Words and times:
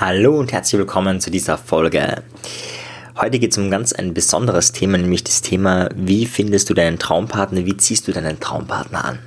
Hallo 0.00 0.38
und 0.38 0.50
herzlich 0.50 0.78
willkommen 0.78 1.20
zu 1.20 1.30
dieser 1.30 1.58
Folge. 1.58 2.22
Heute 3.20 3.38
geht 3.38 3.52
es 3.52 3.58
um 3.58 3.70
ganz 3.70 3.92
ein 3.92 4.14
besonderes 4.14 4.72
Thema, 4.72 4.96
nämlich 4.96 5.24
das 5.24 5.42
Thema, 5.42 5.90
wie 5.94 6.24
findest 6.24 6.70
du 6.70 6.74
deinen 6.74 6.98
Traumpartner, 6.98 7.66
wie 7.66 7.76
ziehst 7.76 8.08
du 8.08 8.12
deinen 8.12 8.40
Traumpartner 8.40 9.04
an? 9.04 9.18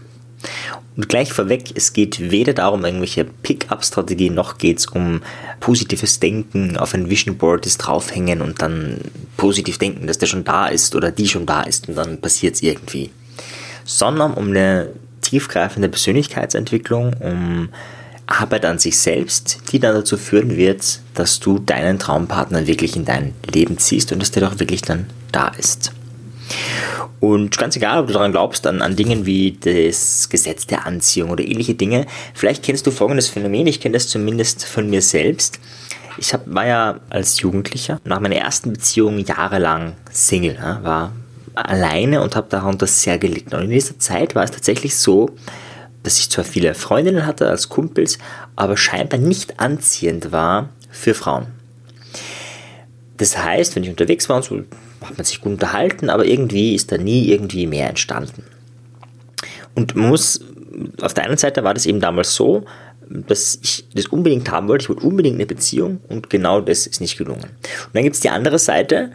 Und 0.98 1.10
gleich 1.10 1.32
vorweg, 1.32 1.74
es 1.76 1.94
geht 1.94 2.32
weder 2.32 2.54
darum, 2.54 2.86
irgendwelche 2.86 3.24
Pick-up-Strategien, 3.24 4.34
noch 4.34 4.58
geht 4.58 4.80
es 4.80 4.88
um 4.88 5.22
positives 5.60 6.20
Denken, 6.20 6.76
auf 6.76 6.96
ein 6.96 7.08
Vision 7.08 7.38
Board 7.38 7.68
das 7.68 7.78
draufhängen 7.78 8.42
und 8.42 8.64
dann 8.64 8.98
positiv 9.38 9.78
denken, 9.78 10.08
dass 10.08 10.18
der 10.18 10.26
schon 10.26 10.44
da 10.44 10.66
ist 10.66 10.96
oder 10.96 11.12
die 11.12 11.28
schon 11.28 11.46
da 11.46 11.62
ist 11.62 11.88
und 11.88 11.94
dann 11.98 12.20
passiert 12.20 12.56
es 12.56 12.64
irgendwie. 12.64 13.12
Sondern 13.86 14.34
um 14.34 14.48
eine 14.48 14.90
tiefgreifende 15.22 15.90
Persönlichkeitsentwicklung, 15.90 17.14
um 17.20 17.70
Arbeit 18.26 18.66
an 18.66 18.80
sich 18.80 18.98
selbst, 18.98 19.60
die 19.72 19.80
dann 19.80 19.96
dazu 19.96 20.18
führen 20.18 20.56
wird, 20.56 21.00
dass 21.14 21.40
du 21.40 21.60
deinen 21.60 22.00
Traumpartner 22.00 22.68
wirklich 22.68 22.96
in 22.96 23.06
dein 23.06 23.34
Leben 23.52 23.78
ziehst 23.78 24.12
und 24.12 24.22
dass 24.22 24.32
der 24.32 24.44
doch 24.48 24.60
wirklich 24.60 24.82
dann 24.82 25.08
da 25.32 25.50
ist. 25.58 25.92
Und 27.20 27.58
ganz 27.58 27.76
egal, 27.78 28.00
ob 28.00 28.08
du 28.08 28.14
daran 28.14 28.34
glaubst, 28.34 28.68
an, 28.68 28.82
an 28.82 28.96
Dingen 28.96 29.26
wie 29.26 29.58
das 29.60 30.28
Gesetz 30.30 30.68
der 30.68 30.86
Anziehung 30.86 31.30
oder 31.30 31.44
ähnliche 31.44 31.74
Dinge, 31.74 32.06
vielleicht 32.34 32.64
kennst 32.64 32.86
du 32.86 32.92
folgendes 32.92 33.30
Phänomen, 33.30 33.68
ich 33.68 33.80
kenne 33.80 33.94
das 33.94 34.10
zumindest 34.10 34.66
von 34.66 34.90
mir 34.90 35.02
selbst. 35.02 35.60
Ich 36.18 36.34
hab, 36.34 36.42
war 36.46 36.68
ja 36.68 37.00
als 37.10 37.40
Jugendlicher 37.40 38.00
nach 38.04 38.20
meiner 38.20 38.36
ersten 38.36 38.74
Beziehung 38.74 39.20
jahrelang 39.20 39.96
Single, 40.12 40.58
war 40.84 41.14
alleine 41.56 42.22
und 42.22 42.36
habe 42.36 42.48
darunter 42.50 42.88
sehr 42.88 43.18
gelitten. 43.18 43.56
Und 43.56 43.64
in 43.64 43.70
dieser 43.70 43.98
Zeit 44.00 44.36
war 44.36 44.44
es 44.44 44.52
tatsächlich 44.52 44.96
so, 44.96 45.30
dass 46.04 46.20
ich 46.20 46.30
zwar 46.30 46.46
viele 46.46 46.74
Freundinnen 46.74 47.26
hatte 47.26 47.48
als 47.50 47.70
Kumpels, 47.70 48.20
aber 48.56 48.78
scheinbar 48.78 49.20
nicht 49.20 49.60
anziehend 49.60 50.32
war 50.32 50.70
für 50.92 51.14
Frauen. 51.14 51.48
Das 53.18 53.38
heißt, 53.38 53.76
wenn 53.76 53.84
ich 53.84 53.90
unterwegs 53.90 54.28
war 54.30 54.38
und 54.38 54.44
so, 54.44 54.64
hat 55.02 55.18
man 55.18 55.26
sich 55.26 55.42
gut 55.42 55.54
unterhalten, 55.54 56.10
aber 56.10 56.26
irgendwie 56.26 56.76
ist 56.76 56.92
da 56.92 56.98
nie 56.98 57.30
irgendwie 57.30 57.68
mehr 57.68 57.90
entstanden. 57.90 58.44
Und 59.76 59.96
man 59.96 60.10
muss, 60.10 60.42
auf 61.02 61.14
der 61.14 61.26
einen 61.26 61.38
Seite 61.38 61.64
war 61.64 61.74
das 61.74 61.86
eben 61.86 62.00
damals 62.00 62.36
so, 62.36 62.66
dass 63.10 63.60
ich 63.62 63.86
das 63.94 64.08
unbedingt 64.08 64.50
haben 64.52 64.68
wollte. 64.68 64.84
Ich 64.84 64.90
wollte 64.90 65.06
unbedingt 65.06 65.36
eine 65.36 65.46
Beziehung 65.46 66.00
und 66.08 66.30
genau 66.30 66.62
das 66.62 66.88
ist 66.88 67.02
nicht 67.02 67.18
gelungen. 67.18 67.44
Und 67.44 67.94
dann 67.94 68.04
gibt 68.04 68.16
es 68.16 68.22
die 68.22 68.30
andere 68.30 68.60
Seite. 68.60 69.12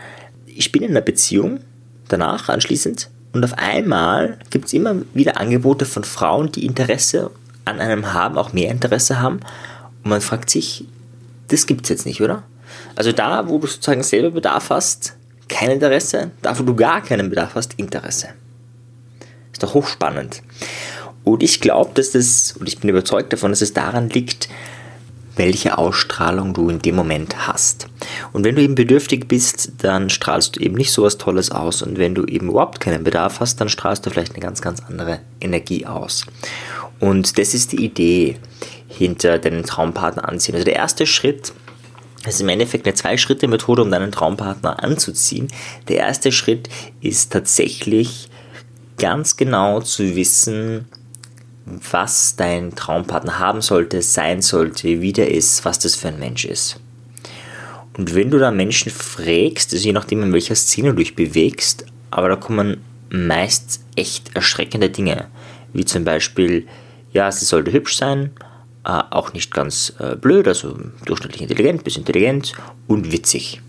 Ich 0.46 0.72
bin 0.72 0.82
in 0.82 0.90
einer 0.90 1.00
Beziehung 1.00 1.60
danach 2.08 2.48
anschließend 2.48 3.10
und 3.32 3.44
auf 3.44 3.54
einmal 3.58 4.38
gibt 4.50 4.66
es 4.66 4.72
immer 4.72 4.96
wieder 5.14 5.38
Angebote 5.38 5.84
von 5.84 6.04
Frauen, 6.04 6.50
die 6.52 6.64
Interesse 6.64 7.30
an 7.64 7.80
einem 7.80 8.12
haben, 8.12 8.38
auch 8.38 8.52
mehr 8.52 8.70
Interesse 8.70 9.20
haben. 9.20 9.40
Und 10.02 10.10
man 10.10 10.20
fragt 10.20 10.50
sich, 10.50 10.86
das 11.48 11.66
gibt 11.66 11.84
es 11.84 11.90
jetzt 11.90 12.06
nicht, 12.06 12.22
oder? 12.22 12.42
Also 12.96 13.12
da, 13.12 13.48
wo 13.48 13.58
du 13.58 13.66
sozusagen 13.66 14.02
selber 14.02 14.30
Bedarf 14.30 14.70
hast, 14.70 15.14
kein 15.48 15.70
Interesse. 15.70 16.30
Da, 16.42 16.58
wo 16.58 16.62
du 16.62 16.74
gar 16.74 17.02
keinen 17.02 17.28
Bedarf 17.30 17.54
hast, 17.54 17.74
Interesse. 17.74 18.28
Ist 19.52 19.62
doch 19.62 19.74
hochspannend. 19.74 20.42
Und 21.24 21.42
ich 21.42 21.60
glaube, 21.60 21.90
dass 21.94 22.12
das, 22.12 22.54
und 22.58 22.68
ich 22.68 22.78
bin 22.78 22.90
überzeugt 22.90 23.32
davon, 23.32 23.50
dass 23.50 23.60
es 23.60 23.74
daran 23.74 24.08
liegt, 24.08 24.48
welche 25.38 25.78
Ausstrahlung 25.78 26.52
du 26.52 26.68
in 26.68 26.80
dem 26.80 26.96
Moment 26.96 27.46
hast. 27.46 27.86
Und 28.32 28.44
wenn 28.44 28.56
du 28.56 28.62
eben 28.62 28.74
bedürftig 28.74 29.28
bist, 29.28 29.72
dann 29.78 30.10
strahlst 30.10 30.56
du 30.56 30.60
eben 30.60 30.74
nicht 30.74 30.92
so 30.92 31.02
was 31.04 31.18
Tolles 31.18 31.50
aus. 31.50 31.82
Und 31.82 31.98
wenn 31.98 32.14
du 32.14 32.24
eben 32.24 32.50
überhaupt 32.50 32.80
keinen 32.80 33.04
Bedarf 33.04 33.40
hast, 33.40 33.60
dann 33.60 33.68
strahlst 33.68 34.04
du 34.04 34.10
vielleicht 34.10 34.32
eine 34.32 34.42
ganz, 34.42 34.60
ganz 34.60 34.82
andere 34.88 35.20
Energie 35.40 35.86
aus. 35.86 36.26
Und 37.00 37.38
das 37.38 37.54
ist 37.54 37.72
die 37.72 37.84
Idee 37.84 38.36
hinter 38.88 39.38
deinen 39.38 39.64
Traumpartner 39.64 40.28
anziehen. 40.28 40.54
Also 40.54 40.64
der 40.64 40.76
erste 40.76 41.06
Schritt 41.06 41.52
ist 42.26 42.40
im 42.40 42.48
Endeffekt 42.48 42.86
eine 42.86 42.94
Zwei-Schritte-Methode, 42.94 43.82
um 43.82 43.90
deinen 43.90 44.12
Traumpartner 44.12 44.82
anzuziehen. 44.82 45.48
Der 45.86 45.98
erste 45.98 46.32
Schritt 46.32 46.68
ist 47.00 47.32
tatsächlich 47.32 48.28
ganz 48.98 49.36
genau 49.36 49.80
zu 49.80 50.16
wissen, 50.16 50.86
was 51.90 52.36
dein 52.36 52.74
Traumpartner 52.74 53.38
haben 53.38 53.62
sollte, 53.62 54.02
sein 54.02 54.42
sollte, 54.42 55.00
wie 55.00 55.12
der 55.12 55.30
ist, 55.30 55.64
was 55.64 55.78
das 55.78 55.94
für 55.94 56.08
ein 56.08 56.18
Mensch 56.18 56.44
ist. 56.44 56.80
Und 57.96 58.14
wenn 58.14 58.30
du 58.30 58.38
da 58.38 58.50
Menschen 58.50 58.92
fragst, 58.92 59.72
also 59.72 59.84
je 59.84 59.92
nachdem, 59.92 60.22
in 60.22 60.32
welcher 60.32 60.54
Szene 60.54 60.90
du 60.90 60.96
dich 60.96 61.16
bewegst, 61.16 61.84
aber 62.10 62.28
da 62.28 62.36
kommen 62.36 62.78
meist 63.10 63.80
echt 63.96 64.34
erschreckende 64.36 64.90
Dinge, 64.90 65.26
wie 65.72 65.84
zum 65.84 66.04
Beispiel, 66.04 66.66
ja, 67.12 67.30
sie 67.32 67.44
sollte 67.44 67.72
hübsch 67.72 67.96
sein, 67.96 68.30
äh, 68.84 69.02
auch 69.10 69.32
nicht 69.32 69.52
ganz 69.52 69.94
äh, 69.98 70.14
blöd, 70.14 70.46
also 70.46 70.78
durchschnittlich 71.04 71.42
intelligent 71.42 71.84
bis 71.84 71.96
intelligent 71.96 72.52
und 72.86 73.10
witzig. 73.12 73.60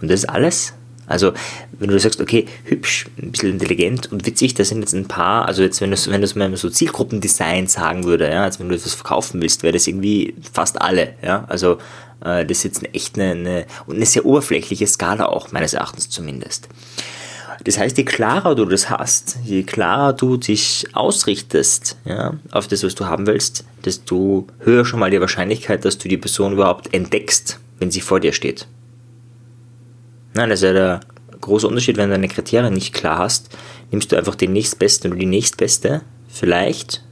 Und 0.00 0.10
das 0.10 0.20
ist 0.20 0.28
alles. 0.28 0.74
Also, 1.06 1.32
wenn 1.78 1.88
du 1.88 1.98
sagst, 1.98 2.20
okay, 2.20 2.46
hübsch, 2.64 3.06
ein 3.22 3.30
bisschen 3.30 3.50
intelligent 3.50 4.10
und 4.10 4.26
witzig, 4.26 4.54
das 4.54 4.68
sind 4.68 4.80
jetzt 4.80 4.94
ein 4.94 5.06
paar, 5.06 5.46
also 5.46 5.62
jetzt, 5.62 5.80
wenn 5.80 5.90
du 5.90 5.96
wenn 6.06 6.20
du 6.20 6.38
mal 6.38 6.56
so 6.56 6.68
Zielgruppendesign 6.68 7.68
sagen 7.68 8.04
würde, 8.04 8.28
ja, 8.28 8.42
als 8.42 8.58
wenn 8.58 8.68
du 8.68 8.74
etwas 8.74 8.94
verkaufen 8.94 9.40
willst, 9.40 9.62
wäre 9.62 9.72
das 9.72 9.86
irgendwie 9.86 10.34
fast 10.52 10.80
alle, 10.80 11.14
ja, 11.22 11.44
also 11.48 11.78
äh, 12.24 12.44
das 12.44 12.58
ist 12.58 12.64
jetzt 12.64 12.94
echt 12.94 13.18
eine, 13.18 13.30
eine, 13.30 13.66
und 13.86 13.96
eine 13.96 14.06
sehr 14.06 14.26
oberflächliche 14.26 14.86
Skala 14.86 15.26
auch, 15.26 15.52
meines 15.52 15.74
Erachtens 15.74 16.10
zumindest. 16.10 16.68
Das 17.64 17.78
heißt, 17.78 17.96
je 17.96 18.04
klarer 18.04 18.54
du 18.54 18.64
das 18.64 18.90
hast, 18.90 19.38
je 19.44 19.62
klarer 19.62 20.12
du 20.12 20.36
dich 20.36 20.86
ausrichtest 20.92 21.96
ja, 22.04 22.34
auf 22.50 22.68
das, 22.68 22.82
was 22.84 22.94
du 22.94 23.06
haben 23.06 23.26
willst, 23.26 23.64
desto 23.84 24.46
höher 24.60 24.84
schon 24.84 25.00
mal 25.00 25.10
die 25.10 25.20
Wahrscheinlichkeit, 25.20 25.84
dass 25.84 25.98
du 25.98 26.08
die 26.08 26.18
Person 26.18 26.52
überhaupt 26.52 26.92
entdeckst, 26.92 27.58
wenn 27.78 27.90
sie 27.90 28.00
vor 28.00 28.20
dir 28.20 28.32
steht. 28.32 28.66
Nein, 30.36 30.50
das 30.50 30.60
ist 30.60 30.64
ja 30.64 30.72
der 30.74 31.00
große 31.40 31.66
Unterschied, 31.66 31.96
wenn 31.96 32.10
du 32.10 32.14
deine 32.14 32.28
Kriterien 32.28 32.74
nicht 32.74 32.92
klar 32.92 33.18
hast, 33.18 33.48
nimmst 33.90 34.12
du 34.12 34.16
einfach 34.16 34.34
den 34.34 34.52
nächstbesten 34.52 35.10
oder 35.10 35.18
die 35.18 35.26
nächstbeste, 35.26 36.02
vielleicht. 36.28 37.02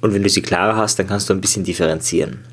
Und 0.00 0.12
wenn 0.12 0.24
du 0.24 0.28
sie 0.28 0.42
klarer 0.42 0.76
hast, 0.76 0.98
dann 0.98 1.06
kannst 1.06 1.30
du 1.30 1.34
ein 1.34 1.40
bisschen 1.40 1.62
differenzieren. 1.62 2.44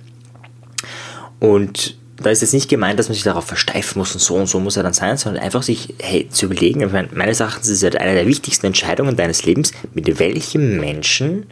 Und 1.39 1.97
da 2.17 2.29
ist 2.29 2.41
jetzt 2.41 2.53
nicht 2.53 2.69
gemeint, 2.69 2.99
dass 2.99 3.09
man 3.09 3.15
sich 3.15 3.23
darauf 3.23 3.45
versteifen 3.45 3.97
muss 3.97 4.13
und 4.13 4.21
so 4.21 4.35
und 4.35 4.45
so 4.45 4.59
muss 4.59 4.77
er 4.77 4.83
dann 4.83 4.93
sein, 4.93 5.17
sondern 5.17 5.41
einfach 5.41 5.63
sich 5.63 5.95
hey, 5.99 6.29
zu 6.29 6.45
überlegen, 6.45 6.81
ich 6.81 6.91
meine, 6.91 7.09
meines 7.11 7.39
Erachtens 7.39 7.69
ist 7.69 7.81
es 7.81 7.95
eine 7.95 8.13
der 8.13 8.27
wichtigsten 8.27 8.67
Entscheidungen 8.67 9.15
deines 9.15 9.43
Lebens, 9.43 9.71
mit 9.95 10.19
welchem 10.19 10.79
Menschen 10.79 11.47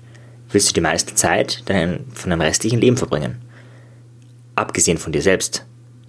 willst 0.52 0.70
du 0.70 0.74
die 0.74 0.82
meiste 0.82 1.16
Zeit 1.16 1.64
dein, 1.66 2.06
von 2.14 2.30
deinem 2.30 2.42
restlichen 2.42 2.80
Leben 2.80 2.98
verbringen. 2.98 3.42
Abgesehen 4.54 5.00
von 5.00 5.12
dir 5.12 5.24
selbst. 5.24 5.66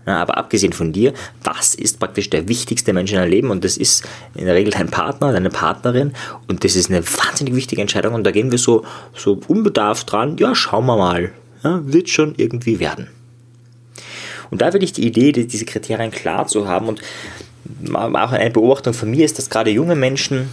Ja, 0.06 0.20
aber 0.20 0.36
abgesehen 0.36 0.72
von 0.72 0.92
dir, 0.92 1.12
was 1.44 1.74
ist 1.74 2.00
praktisch 2.00 2.28
der 2.28 2.48
wichtigste 2.48 2.92
Mensch 2.92 3.12
in 3.12 3.18
deinem 3.18 3.30
Leben? 3.30 3.50
Und 3.50 3.64
das 3.64 3.76
ist 3.76 4.04
in 4.34 4.46
der 4.46 4.54
Regel 4.54 4.72
dein 4.72 4.88
Partner, 4.88 5.32
deine 5.32 5.50
Partnerin. 5.50 6.12
Und 6.48 6.64
das 6.64 6.74
ist 6.74 6.90
eine 6.90 7.06
wahnsinnig 7.06 7.54
wichtige 7.54 7.80
Entscheidung. 7.80 8.14
Und 8.14 8.24
da 8.24 8.32
gehen 8.32 8.50
wir 8.50 8.58
so, 8.58 8.84
so 9.14 9.40
unbedarft 9.46 10.10
dran. 10.10 10.36
Ja, 10.38 10.54
schauen 10.54 10.86
wir 10.86 10.96
mal. 10.96 11.32
Ja, 11.62 11.80
wird 11.84 12.08
schon 12.08 12.34
irgendwie 12.36 12.80
werden. 12.80 13.08
Und 14.50 14.60
da 14.60 14.72
will 14.72 14.82
ich 14.82 14.92
die 14.92 15.06
Idee, 15.06 15.32
diese 15.32 15.64
Kriterien 15.64 16.10
klar 16.10 16.48
zu 16.48 16.66
haben. 16.66 16.88
Und 16.88 17.00
auch 17.94 18.32
eine 18.32 18.50
Beobachtung 18.50 18.94
von 18.94 19.10
mir 19.10 19.24
ist, 19.24 19.38
dass 19.38 19.50
gerade 19.50 19.70
junge 19.70 19.94
Menschen 19.94 20.48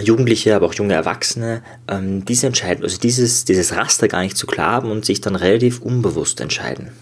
Jugendliche, 0.00 0.54
aber 0.54 0.66
auch 0.66 0.74
junge 0.74 0.94
Erwachsene 0.94 1.60
ähm, 1.88 2.24
diese 2.24 2.46
entscheiden, 2.46 2.84
also 2.84 2.98
dieses, 2.98 3.44
dieses 3.44 3.74
Raster 3.74 4.06
gar 4.06 4.20
nicht 4.20 4.36
zu 4.36 4.46
klar 4.46 4.70
haben 4.70 4.92
und 4.92 5.04
sich 5.04 5.20
dann 5.20 5.34
relativ 5.34 5.80
unbewusst 5.80 6.40
entscheiden 6.40 6.92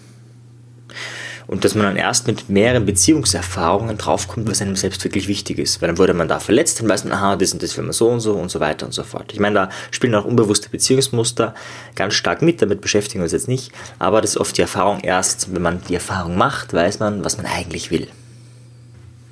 und 1.47 1.63
dass 1.63 1.75
man 1.75 1.85
dann 1.85 1.95
erst 1.95 2.27
mit 2.27 2.49
mehreren 2.49 2.85
Beziehungserfahrungen 2.85 3.97
draufkommt, 3.97 4.49
was 4.49 4.61
einem 4.61 4.75
selbst 4.75 5.03
wirklich 5.03 5.27
wichtig 5.27 5.59
ist. 5.59 5.81
Weil 5.81 5.87
dann 5.87 5.97
wurde 5.97 6.13
man 6.13 6.27
da 6.27 6.39
verletzt, 6.39 6.79
dann 6.79 6.89
weiß 6.89 7.05
man, 7.05 7.13
aha, 7.13 7.37
das 7.37 7.53
und 7.53 7.63
das 7.63 7.77
will 7.77 7.85
man 7.85 7.93
so 7.93 8.09
und 8.09 8.19
so 8.19 8.33
und 8.33 8.49
so 8.49 8.59
weiter 8.59 8.85
und 8.85 8.91
so 8.91 9.03
fort. 9.03 9.31
Ich 9.33 9.39
meine, 9.39 9.55
da 9.55 9.69
spielen 9.91 10.13
auch 10.15 10.25
unbewusste 10.25 10.69
Beziehungsmuster 10.69 11.55
ganz 11.95 12.13
stark 12.15 12.41
mit, 12.41 12.61
damit 12.61 12.81
beschäftigen 12.81 13.19
wir 13.19 13.23
uns 13.23 13.31
jetzt 13.31 13.47
nicht, 13.47 13.71
aber 13.97 14.21
das 14.21 14.31
ist 14.31 14.37
oft 14.37 14.57
die 14.57 14.61
Erfahrung 14.61 14.99
erst, 14.99 15.53
wenn 15.53 15.61
man 15.61 15.81
die 15.87 15.95
Erfahrung 15.95 16.37
macht, 16.37 16.73
weiß 16.73 16.99
man, 16.99 17.23
was 17.23 17.37
man 17.37 17.45
eigentlich 17.45 17.91
will. 17.91 18.07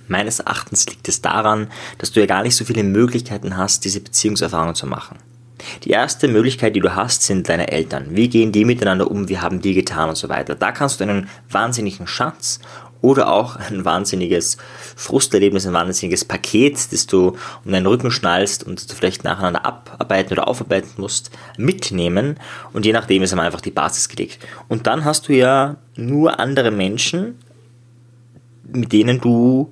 Meines 0.07 0.39
Erachtens 0.39 0.85
liegt 0.85 1.07
es 1.07 1.21
daran, 1.21 1.67
dass 1.97 2.11
du 2.11 2.19
ja 2.19 2.27
gar 2.27 2.43
nicht 2.43 2.55
so 2.55 2.63
viele 2.63 2.83
Möglichkeiten 2.83 3.57
hast, 3.57 3.85
diese 3.85 3.99
Beziehungserfahrungen 3.99 4.75
zu 4.75 4.85
machen. 4.85 5.17
Die 5.83 5.91
erste 5.91 6.27
Möglichkeit, 6.27 6.75
die 6.75 6.79
du 6.79 6.95
hast, 6.95 7.23
sind 7.23 7.49
deine 7.49 7.71
Eltern. 7.71 8.07
Wie 8.11 8.29
gehen 8.29 8.51
die 8.51 8.65
miteinander 8.65 9.09
um? 9.09 9.29
Wie 9.29 9.39
haben 9.39 9.61
die 9.61 9.73
getan 9.73 10.09
und 10.09 10.15
so 10.15 10.29
weiter? 10.29 10.55
Da 10.55 10.71
kannst 10.71 10.99
du 10.99 11.03
einen 11.03 11.29
wahnsinnigen 11.49 12.07
Schatz 12.07 12.59
oder 13.01 13.31
auch 13.31 13.57
ein 13.57 13.85
wahnsinniges 13.85 14.57
Frusterlebnis, 14.95 15.67
ein 15.67 15.73
wahnsinniges 15.73 16.25
Paket, 16.25 16.91
das 16.91 17.05
du 17.05 17.37
um 17.63 17.71
deinen 17.71 17.85
Rücken 17.85 18.09
schnallst 18.09 18.63
und 18.63 18.79
das 18.79 18.87
du 18.87 18.95
vielleicht 18.95 19.23
nacheinander 19.23 19.63
abarbeiten 19.63 20.33
oder 20.33 20.47
aufarbeiten 20.47 20.89
musst, 20.97 21.29
mitnehmen 21.57 22.39
und 22.73 22.85
je 22.85 22.93
nachdem 22.93 23.21
ist 23.21 23.33
einfach 23.33 23.61
die 23.61 23.71
Basis 23.71 24.09
gelegt. 24.09 24.39
Und 24.69 24.87
dann 24.87 25.05
hast 25.05 25.27
du 25.27 25.33
ja 25.33 25.75
nur 25.95 26.39
andere 26.39 26.71
Menschen, 26.71 27.37
mit 28.63 28.91
denen 28.91 29.21
du 29.21 29.71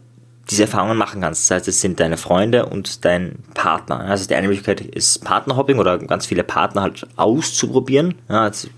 diese 0.49 0.63
Erfahrungen 0.63 0.97
machen 0.97 1.21
kannst. 1.21 1.49
Das 1.49 1.55
heißt, 1.55 1.67
es 1.67 1.81
sind 1.81 1.99
deine 1.99 2.17
Freunde 2.17 2.65
und 2.65 3.05
dein 3.05 3.35
Partner. 3.53 4.01
Also 4.01 4.27
die 4.27 4.35
eine 4.35 4.47
Möglichkeit 4.47 4.81
ist 4.81 5.23
Partnerhopping 5.23 5.79
oder 5.79 5.97
ganz 5.99 6.25
viele 6.25 6.43
Partner 6.43 6.81
halt 6.81 7.07
auszuprobieren. 7.15 8.15
Ja, 8.27 8.47
jetzt, 8.47 8.69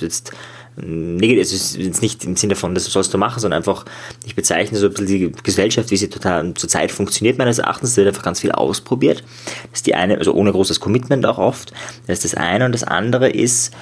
jetzt 0.00 0.32
negativ, 0.76 1.42
es 1.42 1.52
ist 1.52 1.76
jetzt 1.76 2.02
nicht 2.02 2.24
im 2.24 2.36
Sinne 2.36 2.56
von, 2.56 2.74
das 2.74 2.84
sollst 2.86 3.14
du 3.14 3.18
machen, 3.18 3.38
sondern 3.38 3.58
einfach, 3.58 3.84
ich 4.26 4.34
bezeichne 4.34 4.76
so 4.76 4.86
ein 4.86 4.92
bisschen 4.92 5.06
die 5.06 5.32
Gesellschaft, 5.42 5.90
wie 5.92 5.96
sie 5.96 6.08
total 6.08 6.52
zurzeit 6.54 6.90
funktioniert, 6.90 7.38
meines 7.38 7.58
Erachtens, 7.58 7.90
es 7.90 7.96
wird 7.96 8.08
einfach 8.08 8.24
ganz 8.24 8.40
viel 8.40 8.50
ausprobiert. 8.50 9.22
Das 9.70 9.80
ist 9.80 9.86
die 9.86 9.94
eine, 9.94 10.18
also 10.18 10.34
ohne 10.34 10.50
großes 10.50 10.80
Commitment 10.80 11.24
auch 11.26 11.38
oft. 11.38 11.72
Das 12.06 12.18
ist 12.18 12.24
das 12.24 12.34
eine 12.34 12.66
und 12.66 12.72
das 12.72 12.82
andere 12.82 13.30
ist, 13.30 13.72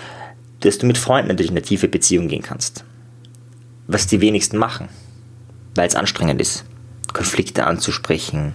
dass 0.61 0.79
du 0.79 0.87
mit 0.87 0.99
Freunden 0.99 1.29
natürlich 1.29 1.51
in 1.51 1.57
eine 1.57 1.65
tiefe 1.65 1.89
Beziehung 1.89 2.29
gehen 2.29 2.43
kannst. 2.43 2.85
Was 3.87 4.07
die 4.07 4.21
wenigsten 4.21 4.59
machen, 4.59 4.89
weil 5.75 5.89
es 5.89 5.95
anstrengend 5.95 6.41
ist. 6.41 6.65
Konflikte 7.13 7.67
anzusprechen, 7.67 8.55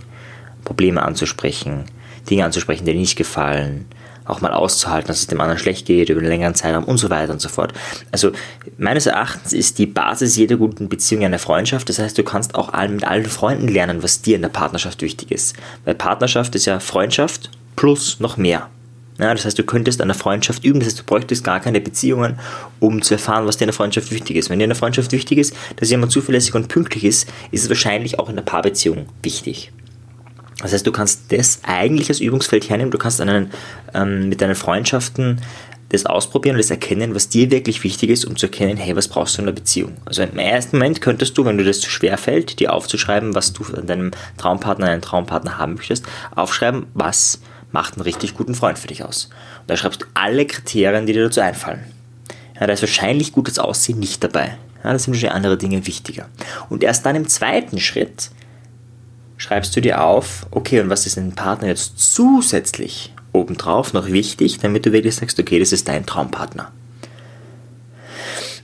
Probleme 0.63 1.01
anzusprechen, 1.01 1.85
Dinge 2.29 2.45
anzusprechen, 2.45 2.85
die 2.85 2.93
dir 2.93 2.99
nicht 2.99 3.15
gefallen, 3.15 3.85
auch 4.27 4.41
mal 4.41 4.53
auszuhalten, 4.53 5.07
dass 5.07 5.19
es 5.19 5.27
dem 5.27 5.39
anderen 5.39 5.59
schlecht 5.59 5.85
geht 5.85 6.09
über 6.09 6.19
einen 6.19 6.29
längeren 6.29 6.55
Zeitraum 6.55 6.83
und 6.83 6.97
so 6.97 7.09
weiter 7.09 7.31
und 7.31 7.39
so 7.39 7.49
fort. 7.49 7.73
Also 8.11 8.31
meines 8.77 9.05
Erachtens 9.05 9.53
ist 9.53 9.79
die 9.79 9.85
Basis 9.85 10.35
jeder 10.35 10.57
guten 10.57 10.89
Beziehung 10.89 11.23
eine 11.23 11.39
Freundschaft. 11.39 11.87
Das 11.89 11.99
heißt, 11.99 12.17
du 12.17 12.23
kannst 12.23 12.55
auch 12.55 12.73
mit 12.89 13.05
allen 13.05 13.25
Freunden 13.25 13.67
lernen, 13.67 14.03
was 14.03 14.21
dir 14.21 14.35
in 14.35 14.41
der 14.41 14.49
Partnerschaft 14.49 15.01
wichtig 15.01 15.31
ist. 15.31 15.55
Weil 15.85 15.95
Partnerschaft 15.95 16.55
ist 16.55 16.65
ja 16.65 16.79
Freundschaft 16.79 17.49
plus 17.75 18.19
noch 18.19 18.37
mehr. 18.37 18.69
Ja, 19.19 19.33
das 19.33 19.45
heißt, 19.45 19.57
du 19.57 19.63
könntest 19.63 19.99
an 20.01 20.09
der 20.09 20.15
Freundschaft 20.15 20.63
üben, 20.63 20.79
das 20.79 20.89
heißt, 20.89 20.99
du 20.99 21.03
bräuchtest 21.03 21.43
gar 21.43 21.59
keine 21.59 21.81
Beziehungen, 21.81 22.39
um 22.79 23.01
zu 23.01 23.15
erfahren, 23.15 23.47
was 23.47 23.57
dir 23.57 23.63
in 23.63 23.69
der 23.69 23.73
Freundschaft 23.73 24.11
wichtig 24.11 24.37
ist. 24.37 24.49
Wenn 24.49 24.59
dir 24.59 24.65
in 24.65 24.69
der 24.69 24.77
Freundschaft 24.77 25.11
wichtig 25.11 25.39
ist, 25.39 25.55
dass 25.77 25.89
jemand 25.89 26.11
zuverlässig 26.11 26.53
und 26.53 26.67
pünktlich 26.67 27.03
ist, 27.03 27.27
ist 27.51 27.63
es 27.63 27.69
wahrscheinlich 27.69 28.19
auch 28.19 28.29
in 28.29 28.35
der 28.35 28.43
Paarbeziehung 28.43 29.07
wichtig. 29.23 29.71
Das 30.59 30.73
heißt, 30.73 30.85
du 30.85 30.91
kannst 30.91 31.31
das 31.31 31.59
eigentlich 31.63 32.09
als 32.09 32.19
Übungsfeld 32.19 32.69
hernehmen, 32.69 32.91
du 32.91 32.97
kannst 32.97 33.21
einen, 33.21 33.51
ähm, 33.93 34.29
mit 34.29 34.41
deinen 34.41 34.55
Freundschaften 34.55 35.41
das 35.89 36.05
ausprobieren 36.05 36.55
und 36.55 36.61
das 36.61 36.69
erkennen, 36.69 37.15
was 37.15 37.29
dir 37.29 37.49
wirklich 37.49 37.83
wichtig 37.83 38.09
ist, 38.09 38.25
um 38.25 38.35
zu 38.35 38.47
erkennen, 38.47 38.77
hey, 38.77 38.95
was 38.95 39.07
brauchst 39.07 39.37
du 39.37 39.41
in 39.41 39.47
einer 39.47 39.55
Beziehung? 39.55 39.93
Also 40.05 40.21
im 40.23 40.37
ersten 40.37 40.77
Moment 40.77 41.01
könntest 41.01 41.37
du, 41.37 41.45
wenn 41.45 41.57
du 41.57 41.63
das 41.63 41.79
zu 41.79 41.89
schwer 41.89 42.17
fällt, 42.17 42.59
dir 42.59 42.73
aufzuschreiben, 42.73 43.35
was 43.35 43.53
du 43.53 43.63
an 43.73 43.87
deinem 43.87 44.11
Traumpartner, 44.37 44.87
einen 44.87 45.01
Traumpartner 45.01 45.57
haben 45.57 45.75
möchtest, 45.75 46.05
aufschreiben, 46.35 46.87
was 46.93 47.39
macht 47.71 47.95
einen 47.95 48.03
richtig 48.03 48.33
guten 48.33 48.55
Freund 48.55 48.79
für 48.79 48.87
dich 48.87 49.03
aus. 49.03 49.29
Und 49.61 49.69
da 49.69 49.77
schreibst 49.77 50.01
du 50.01 50.05
alle 50.13 50.45
Kriterien, 50.45 51.05
die 51.05 51.13
dir 51.13 51.23
dazu 51.23 51.41
einfallen. 51.41 51.83
Ja, 52.59 52.67
da 52.67 52.73
ist 52.73 52.81
wahrscheinlich 52.81 53.33
gutes 53.33 53.59
Aussehen 53.59 53.99
nicht 53.99 54.23
dabei. 54.23 54.57
Ja, 54.83 54.93
da 54.93 54.99
sind 54.99 55.13
wahrscheinlich 55.13 55.35
andere 55.35 55.57
Dinge 55.57 55.85
wichtiger. 55.85 56.27
Und 56.69 56.83
erst 56.83 57.05
dann 57.05 57.15
im 57.15 57.27
zweiten 57.27 57.79
Schritt 57.79 58.31
schreibst 59.37 59.75
du 59.75 59.81
dir 59.81 60.03
auf, 60.03 60.47
okay, 60.51 60.79
und 60.79 60.89
was 60.89 61.05
ist 61.05 61.17
ein 61.17 61.35
Partner 61.35 61.67
jetzt 61.67 62.13
zusätzlich 62.13 63.13
obendrauf 63.33 63.93
noch 63.93 64.07
wichtig, 64.07 64.59
damit 64.59 64.85
du 64.85 64.91
wirklich 64.91 65.15
sagst, 65.15 65.39
okay, 65.39 65.59
das 65.59 65.71
ist 65.71 65.87
dein 65.87 66.05
Traumpartner. 66.05 66.71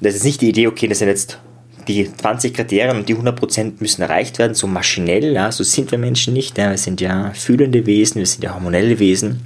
Das 0.02 0.16
ist 0.16 0.24
nicht 0.24 0.42
die 0.42 0.50
Idee, 0.50 0.68
okay, 0.68 0.88
das 0.88 1.00
sind 1.00 1.08
jetzt 1.08 1.38
die 1.88 2.12
20 2.16 2.54
Kriterien 2.54 2.98
und 2.98 3.10
die 3.10 3.16
100% 3.16 3.74
müssen 3.80 4.02
erreicht 4.02 4.40
werden, 4.40 4.54
so 4.54 4.68
maschinell, 4.68 5.34
ja, 5.34 5.52
so 5.52 5.64
sind 5.64 5.92
wir 5.92 5.98
Menschen 5.98 6.34
nicht, 6.34 6.58
ja, 6.58 6.70
wir 6.70 6.78
sind 6.78 7.02
ja 7.02 7.32
fühlende 7.34 7.86
Wesen, 7.86 8.20
wir 8.20 8.26
sind 8.26 8.44
ja 8.44 8.54
hormonelle 8.54 9.00
Wesen, 9.00 9.42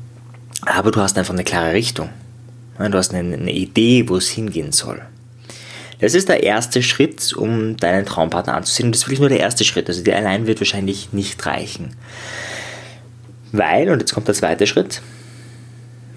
aber 0.62 0.92
du 0.92 1.00
hast 1.00 1.18
einfach 1.18 1.34
eine 1.34 1.44
klare 1.44 1.74
Richtung. 1.74 2.10
Ja, 2.80 2.90
du 2.90 2.98
hast 2.98 3.14
eine, 3.14 3.36
eine 3.36 3.52
Idee, 3.52 4.08
wo 4.08 4.18
es 4.18 4.30
hingehen 4.30 4.72
soll. 4.72 5.02
Das 6.00 6.14
ist 6.14 6.30
der 6.30 6.44
erste 6.44 6.84
Schritt, 6.84 7.34
um 7.34 7.76
deinen 7.78 8.06
Traumpartner 8.06 8.54
anzusehen. 8.54 8.88
Und 8.88 8.92
das 8.96 9.02
ist 9.02 9.08
wirklich 9.08 9.20
nur 9.20 9.30
der 9.30 9.40
erste 9.40 9.64
Schritt. 9.64 9.88
Also 9.88 10.04
der 10.04 10.18
allein 10.18 10.46
wird 10.46 10.62
wahrscheinlich 10.62 11.12
nicht 11.12 11.44
reichen. 11.46 11.96
Weil, 13.52 13.90
und 13.90 14.00
jetzt 14.00 14.14
kommt 14.14 14.28
der 14.28 14.36
zweite 14.36 14.68
Schritt, 14.68 15.02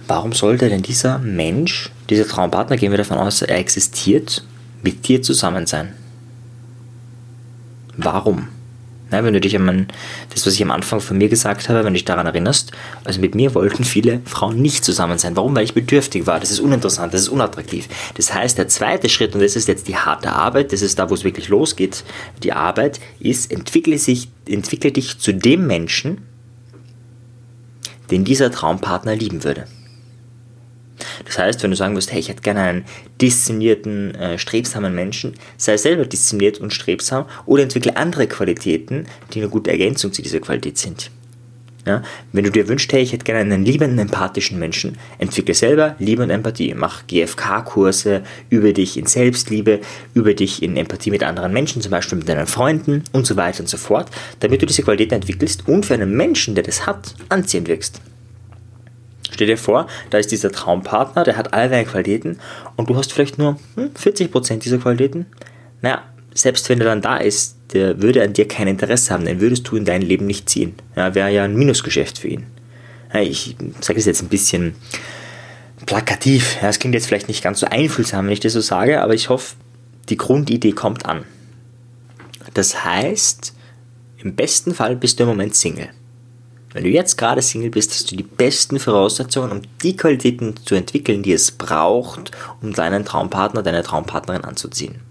warum 0.06 0.32
sollte 0.32 0.68
denn 0.68 0.82
dieser 0.82 1.18
Mensch, 1.18 1.90
dieser 2.10 2.26
Traumpartner, 2.26 2.76
gehen 2.76 2.90
wir 2.90 2.98
davon 2.98 3.16
aus, 3.16 3.40
er 3.40 3.58
existiert, 3.58 4.44
mit 4.82 5.08
dir 5.08 5.22
zusammen 5.22 5.66
sein? 5.66 5.94
Warum? 8.02 8.48
Ja, 9.12 9.24
wenn 9.24 9.34
du 9.34 9.40
dich 9.40 9.56
an 9.56 9.88
das, 10.32 10.46
was 10.46 10.54
ich 10.54 10.62
am 10.62 10.70
Anfang 10.70 11.00
von 11.00 11.18
mir 11.18 11.28
gesagt 11.28 11.68
habe, 11.68 11.80
wenn 11.80 11.92
du 11.92 11.94
dich 11.94 12.04
daran 12.04 12.26
erinnerst, 12.26 12.70
also 13.02 13.20
mit 13.20 13.34
mir 13.34 13.54
wollten 13.54 13.82
viele 13.82 14.20
Frauen 14.24 14.62
nicht 14.62 14.84
zusammen 14.84 15.18
sein. 15.18 15.34
Warum? 15.34 15.56
Weil 15.56 15.64
ich 15.64 15.74
bedürftig 15.74 16.26
war. 16.26 16.38
Das 16.38 16.52
ist 16.52 16.60
uninteressant, 16.60 17.12
das 17.12 17.22
ist 17.22 17.28
unattraktiv. 17.28 17.88
Das 18.14 18.32
heißt, 18.32 18.56
der 18.56 18.68
zweite 18.68 19.08
Schritt, 19.08 19.34
und 19.34 19.42
das 19.42 19.56
ist 19.56 19.66
jetzt 19.66 19.88
die 19.88 19.96
harte 19.96 20.32
Arbeit, 20.32 20.72
das 20.72 20.82
ist 20.82 20.98
da, 20.98 21.10
wo 21.10 21.14
es 21.14 21.24
wirklich 21.24 21.48
losgeht, 21.48 22.04
die 22.44 22.52
Arbeit 22.52 23.00
ist, 23.18 23.50
entwickle, 23.50 23.98
sich, 23.98 24.28
entwickle 24.46 24.92
dich 24.92 25.18
zu 25.18 25.34
dem 25.34 25.66
Menschen, 25.66 26.18
den 28.12 28.24
dieser 28.24 28.52
Traumpartner 28.52 29.16
lieben 29.16 29.42
würde. 29.42 29.66
Das 31.24 31.38
heißt, 31.38 31.62
wenn 31.62 31.70
du 31.70 31.76
sagen 31.76 31.96
wirst, 31.96 32.12
hey, 32.12 32.20
ich 32.20 32.28
hätte 32.28 32.42
gerne 32.42 32.60
einen 32.60 32.84
disziplinierten, 33.20 34.14
äh, 34.14 34.38
strebsamen 34.38 34.94
Menschen, 34.94 35.34
sei 35.56 35.76
selber 35.76 36.04
diszipliniert 36.04 36.58
und 36.58 36.72
strebsam 36.72 37.26
oder 37.46 37.62
entwickle 37.62 37.96
andere 37.96 38.26
Qualitäten, 38.26 39.06
die 39.32 39.40
eine 39.40 39.48
gute 39.48 39.70
Ergänzung 39.70 40.12
zu 40.12 40.22
dieser 40.22 40.40
Qualität 40.40 40.78
sind. 40.78 41.10
Ja? 41.86 42.02
Wenn 42.32 42.44
du 42.44 42.50
dir 42.50 42.68
wünschst, 42.68 42.92
hey, 42.92 43.02
ich 43.02 43.12
hätte 43.12 43.24
gerne 43.24 43.40
einen 43.40 43.64
liebenden, 43.64 43.98
empathischen 43.98 44.58
Menschen, 44.58 44.98
entwickle 45.18 45.54
selber 45.54 45.96
Liebe 45.98 46.22
und 46.22 46.30
Empathie. 46.30 46.74
Mach 46.74 47.06
GFK-Kurse 47.06 48.22
über 48.48 48.72
dich 48.72 48.96
in 48.96 49.06
Selbstliebe, 49.06 49.80
über 50.14 50.34
dich 50.34 50.62
in 50.62 50.76
Empathie 50.76 51.10
mit 51.10 51.22
anderen 51.22 51.52
Menschen, 51.52 51.82
zum 51.82 51.90
Beispiel 51.90 52.18
mit 52.18 52.28
deinen 52.28 52.46
Freunden 52.46 53.04
und 53.12 53.26
so 53.26 53.36
weiter 53.36 53.60
und 53.60 53.68
so 53.68 53.76
fort, 53.76 54.10
damit 54.40 54.62
du 54.62 54.66
diese 54.66 54.82
Qualitäten 54.82 55.14
entwickelst 55.14 55.66
und 55.68 55.86
für 55.86 55.94
einen 55.94 56.16
Menschen, 56.16 56.54
der 56.54 56.64
das 56.64 56.86
hat, 56.86 57.14
anziehend 57.28 57.68
wirkst. 57.68 58.00
Stell 59.40 59.46
dir 59.46 59.56
vor, 59.56 59.86
da 60.10 60.18
ist 60.18 60.32
dieser 60.32 60.52
Traumpartner, 60.52 61.24
der 61.24 61.38
hat 61.38 61.54
alle 61.54 61.70
deine 61.70 61.86
Qualitäten 61.86 62.38
und 62.76 62.90
du 62.90 62.96
hast 62.98 63.10
vielleicht 63.10 63.38
nur 63.38 63.58
hm, 63.74 63.92
40% 63.98 64.58
dieser 64.58 64.76
Qualitäten. 64.76 65.24
Naja, 65.80 66.02
selbst 66.34 66.68
wenn 66.68 66.78
er 66.78 66.84
dann 66.84 67.00
da 67.00 67.16
ist, 67.16 67.56
der 67.72 68.02
würde 68.02 68.22
an 68.22 68.34
dir 68.34 68.46
kein 68.46 68.68
Interesse 68.68 69.14
haben, 69.14 69.24
den 69.24 69.40
würdest 69.40 69.66
du 69.66 69.76
in 69.76 69.86
dein 69.86 70.02
Leben 70.02 70.26
nicht 70.26 70.50
ziehen. 70.50 70.74
Ja, 70.94 71.14
wäre 71.14 71.30
ja 71.32 71.44
ein 71.44 71.54
Minusgeschäft 71.54 72.18
für 72.18 72.28
ihn. 72.28 72.48
Ja, 73.14 73.22
ich 73.22 73.56
sage 73.80 73.98
es 73.98 74.04
jetzt 74.04 74.20
ein 74.20 74.28
bisschen 74.28 74.74
plakativ. 75.86 76.58
Ja, 76.60 76.68
es 76.68 76.78
klingt 76.78 76.94
jetzt 76.94 77.06
vielleicht 77.06 77.28
nicht 77.28 77.42
ganz 77.42 77.60
so 77.60 77.66
einfühlsam, 77.66 78.26
wenn 78.26 78.34
ich 78.34 78.40
das 78.40 78.52
so 78.52 78.60
sage, 78.60 79.00
aber 79.00 79.14
ich 79.14 79.30
hoffe, 79.30 79.54
die 80.10 80.18
Grundidee 80.18 80.72
kommt 80.72 81.06
an. 81.06 81.24
Das 82.52 82.84
heißt, 82.84 83.54
im 84.18 84.34
besten 84.34 84.74
Fall 84.74 84.96
bist 84.96 85.18
du 85.18 85.22
im 85.22 85.30
Moment 85.30 85.54
Single. 85.54 85.88
Wenn 86.72 86.84
du 86.84 86.90
jetzt 86.90 87.16
gerade 87.16 87.42
Single 87.42 87.70
bist, 87.70 87.90
hast 87.90 88.12
du 88.12 88.16
die 88.16 88.22
besten 88.22 88.78
Voraussetzungen, 88.78 89.50
um 89.50 89.62
die 89.82 89.96
Qualitäten 89.96 90.54
zu 90.64 90.76
entwickeln, 90.76 91.22
die 91.22 91.32
es 91.32 91.50
braucht, 91.50 92.30
um 92.62 92.72
deinen 92.72 93.04
Traumpartner, 93.04 93.62
deine 93.62 93.82
Traumpartnerin 93.82 94.44
anzuziehen. 94.44 95.09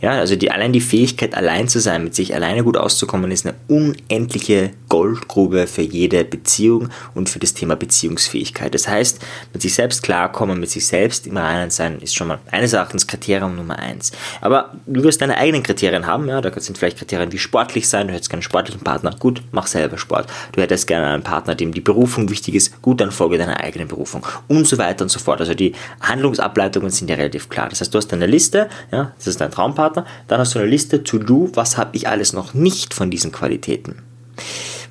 Ja, 0.00 0.12
also 0.12 0.36
die, 0.36 0.50
allein 0.50 0.72
die 0.72 0.80
Fähigkeit, 0.80 1.34
allein 1.34 1.68
zu 1.68 1.80
sein, 1.80 2.04
mit 2.04 2.14
sich 2.14 2.34
alleine 2.34 2.64
gut 2.64 2.76
auszukommen, 2.76 3.30
ist 3.30 3.46
eine 3.46 3.56
unendliche 3.68 4.70
Goldgrube 4.88 5.66
für 5.66 5.82
jede 5.82 6.24
Beziehung 6.24 6.88
und 7.14 7.28
für 7.28 7.38
das 7.38 7.54
Thema 7.54 7.76
Beziehungsfähigkeit. 7.76 8.74
Das 8.74 8.88
heißt, 8.88 9.20
mit 9.52 9.62
sich 9.62 9.74
selbst 9.74 10.02
klarkommen, 10.02 10.58
mit 10.58 10.70
sich 10.70 10.86
selbst 10.86 11.26
im 11.26 11.36
Reinen 11.36 11.70
sein, 11.70 12.00
ist 12.00 12.14
schon 12.14 12.28
mal 12.28 12.38
eines 12.50 12.72
Erachtens 12.72 13.06
Kriterium 13.06 13.56
Nummer 13.56 13.78
eins. 13.78 14.12
Aber 14.40 14.72
du 14.86 15.02
wirst 15.02 15.20
deine 15.20 15.36
eigenen 15.36 15.62
Kriterien 15.62 16.06
haben, 16.06 16.28
ja, 16.28 16.40
da 16.40 16.50
sind 16.60 16.78
vielleicht 16.78 16.98
Kriterien 16.98 17.32
wie 17.32 17.38
sportlich 17.38 17.88
sein, 17.88 18.08
du 18.08 18.14
hättest 18.14 18.30
keinen 18.30 18.42
sportlichen 18.42 18.82
Partner, 18.82 19.14
gut, 19.18 19.42
mach 19.52 19.66
selber 19.66 19.98
Sport. 19.98 20.28
Du 20.52 20.60
hättest 20.60 20.86
gerne 20.86 21.06
einen 21.06 21.22
Partner, 21.22 21.54
dem 21.54 21.72
die 21.72 21.80
Berufung 21.80 22.28
wichtig 22.30 22.54
ist, 22.54 22.82
gut, 22.82 23.00
dann 23.00 23.12
folge 23.12 23.38
deiner 23.38 23.60
eigenen 23.60 23.88
Berufung 23.88 24.26
und 24.48 24.66
so 24.66 24.78
weiter 24.78 25.04
und 25.04 25.10
so 25.10 25.18
fort. 25.18 25.40
Also 25.40 25.54
die 25.54 25.74
Handlungsableitungen 26.00 26.90
sind 26.90 27.08
ja 27.08 27.16
relativ 27.16 27.48
klar. 27.48 27.68
Das 27.68 27.80
heißt, 27.80 27.94
du 27.94 27.98
hast 27.98 28.12
eine 28.12 28.26
Liste, 28.26 28.68
ja, 28.90 29.12
das 29.16 29.26
ist 29.26 29.40
dein 29.40 29.50
Traumpartner, 29.60 30.02
Partner, 30.02 30.24
dann 30.28 30.40
hast 30.40 30.54
du 30.54 30.58
eine 30.58 30.68
Liste 30.68 31.04
to 31.04 31.18
do, 31.18 31.50
was 31.54 31.76
habe 31.76 31.96
ich 31.96 32.08
alles 32.08 32.32
noch 32.32 32.54
nicht 32.54 32.94
von 32.94 33.10
diesen 33.10 33.30
Qualitäten. 33.30 34.02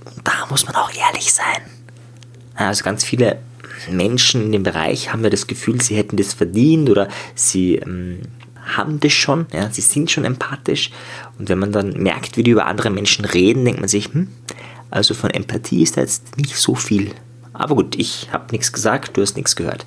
Und 0.05 0.27
da 0.27 0.45
muss 0.49 0.65
man 0.65 0.75
auch 0.75 0.91
ehrlich 0.93 1.33
sein. 1.33 1.61
Also 2.55 2.83
ganz 2.83 3.03
viele 3.03 3.39
Menschen 3.89 4.43
in 4.43 4.51
dem 4.51 4.63
Bereich 4.63 5.11
haben 5.11 5.23
ja 5.23 5.29
das 5.29 5.47
Gefühl, 5.47 5.81
sie 5.81 5.95
hätten 5.95 6.17
das 6.17 6.33
verdient 6.33 6.89
oder 6.89 7.07
sie 7.33 7.75
ähm, 7.75 8.21
haben 8.75 8.99
das 8.99 9.13
schon, 9.13 9.47
ja, 9.53 9.69
sie 9.71 9.81
sind 9.81 10.11
schon 10.11 10.25
empathisch. 10.25 10.91
Und 11.39 11.49
wenn 11.49 11.57
man 11.57 11.71
dann 11.71 11.93
merkt, 11.93 12.38
wie 12.38 12.43
die 12.43 12.51
über 12.51 12.67
andere 12.67 12.91
Menschen 12.91 13.25
reden, 13.25 13.65
denkt 13.65 13.79
man 13.79 13.89
sich, 13.89 14.13
hm, 14.13 14.27
also 14.91 15.13
von 15.13 15.31
Empathie 15.31 15.81
ist 15.81 15.97
da 15.97 16.01
jetzt 16.01 16.38
nicht 16.38 16.55
so 16.55 16.75
viel. 16.75 17.11
Aber 17.53 17.75
gut, 17.75 17.95
ich 17.95 18.29
habe 18.31 18.51
nichts 18.51 18.71
gesagt, 18.71 19.17
du 19.17 19.21
hast 19.21 19.35
nichts 19.35 19.55
gehört. 19.55 19.85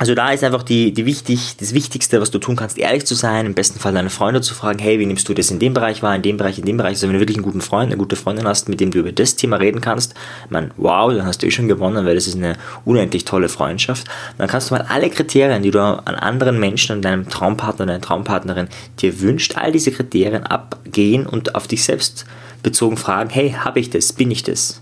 Also 0.00 0.14
da 0.14 0.30
ist 0.30 0.44
einfach 0.44 0.62
die, 0.62 0.92
die 0.92 1.06
wichtig, 1.06 1.56
das 1.58 1.74
Wichtigste, 1.74 2.20
was 2.20 2.30
du 2.30 2.38
tun 2.38 2.54
kannst, 2.54 2.78
ehrlich 2.78 3.04
zu 3.04 3.16
sein, 3.16 3.46
im 3.46 3.54
besten 3.54 3.80
Fall 3.80 3.92
deine 3.92 4.10
Freunde 4.10 4.40
zu 4.40 4.54
fragen, 4.54 4.78
hey, 4.78 5.00
wie 5.00 5.06
nimmst 5.06 5.28
du 5.28 5.34
das 5.34 5.50
in 5.50 5.58
dem 5.58 5.74
Bereich 5.74 6.04
wahr, 6.04 6.14
in 6.14 6.22
dem 6.22 6.36
Bereich, 6.36 6.58
in 6.58 6.64
dem 6.64 6.76
Bereich. 6.76 6.90
Also 6.90 7.08
wenn 7.08 7.14
du 7.14 7.20
wirklich 7.20 7.36
einen 7.36 7.44
guten 7.44 7.60
Freund, 7.60 7.88
eine 7.88 7.96
gute 7.96 8.14
Freundin 8.14 8.46
hast, 8.46 8.68
mit 8.68 8.78
dem 8.78 8.92
du 8.92 9.00
über 9.00 9.10
das 9.10 9.34
Thema 9.34 9.56
reden 9.56 9.80
kannst, 9.80 10.14
meine, 10.50 10.70
wow, 10.76 11.12
dann 11.12 11.26
hast 11.26 11.42
du 11.42 11.46
eh 11.46 11.50
schon 11.50 11.66
gewonnen, 11.66 12.06
weil 12.06 12.14
das 12.14 12.28
ist 12.28 12.36
eine 12.36 12.56
unendlich 12.84 13.24
tolle 13.24 13.48
Freundschaft. 13.48 14.06
Dann 14.38 14.46
kannst 14.46 14.70
du 14.70 14.74
mal 14.74 14.86
alle 14.88 15.10
Kriterien, 15.10 15.64
die 15.64 15.72
du 15.72 15.82
an 15.82 16.14
anderen 16.14 16.60
Menschen, 16.60 16.92
an 16.92 17.02
deinem 17.02 17.28
Traumpartner, 17.28 17.86
deiner 17.86 18.00
Traumpartnerin 18.00 18.68
dir 19.00 19.20
wünscht, 19.20 19.56
all 19.56 19.72
diese 19.72 19.90
Kriterien 19.90 20.44
abgehen 20.44 21.26
und 21.26 21.56
auf 21.56 21.66
dich 21.66 21.82
selbst 21.82 22.24
bezogen 22.62 22.96
fragen, 22.96 23.30
hey, 23.30 23.50
habe 23.50 23.80
ich 23.80 23.90
das, 23.90 24.12
bin 24.12 24.30
ich 24.30 24.44
das? 24.44 24.80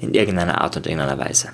In 0.00 0.12
irgendeiner 0.12 0.60
Art 0.60 0.76
und 0.76 0.86
irgendeiner 0.86 1.18
Weise. 1.18 1.48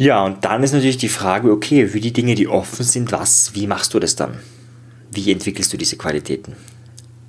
Ja, 0.00 0.24
und 0.24 0.46
dann 0.46 0.62
ist 0.62 0.72
natürlich 0.72 0.96
die 0.96 1.10
Frage, 1.10 1.52
okay, 1.52 1.86
für 1.86 2.00
die 2.00 2.14
Dinge, 2.14 2.34
die 2.34 2.48
offen 2.48 2.86
sind, 2.86 3.12
was, 3.12 3.54
wie 3.54 3.66
machst 3.66 3.92
du 3.92 3.98
das 3.98 4.16
dann? 4.16 4.38
Wie 5.10 5.30
entwickelst 5.30 5.74
du 5.74 5.76
diese 5.76 5.98
Qualitäten? 5.98 6.56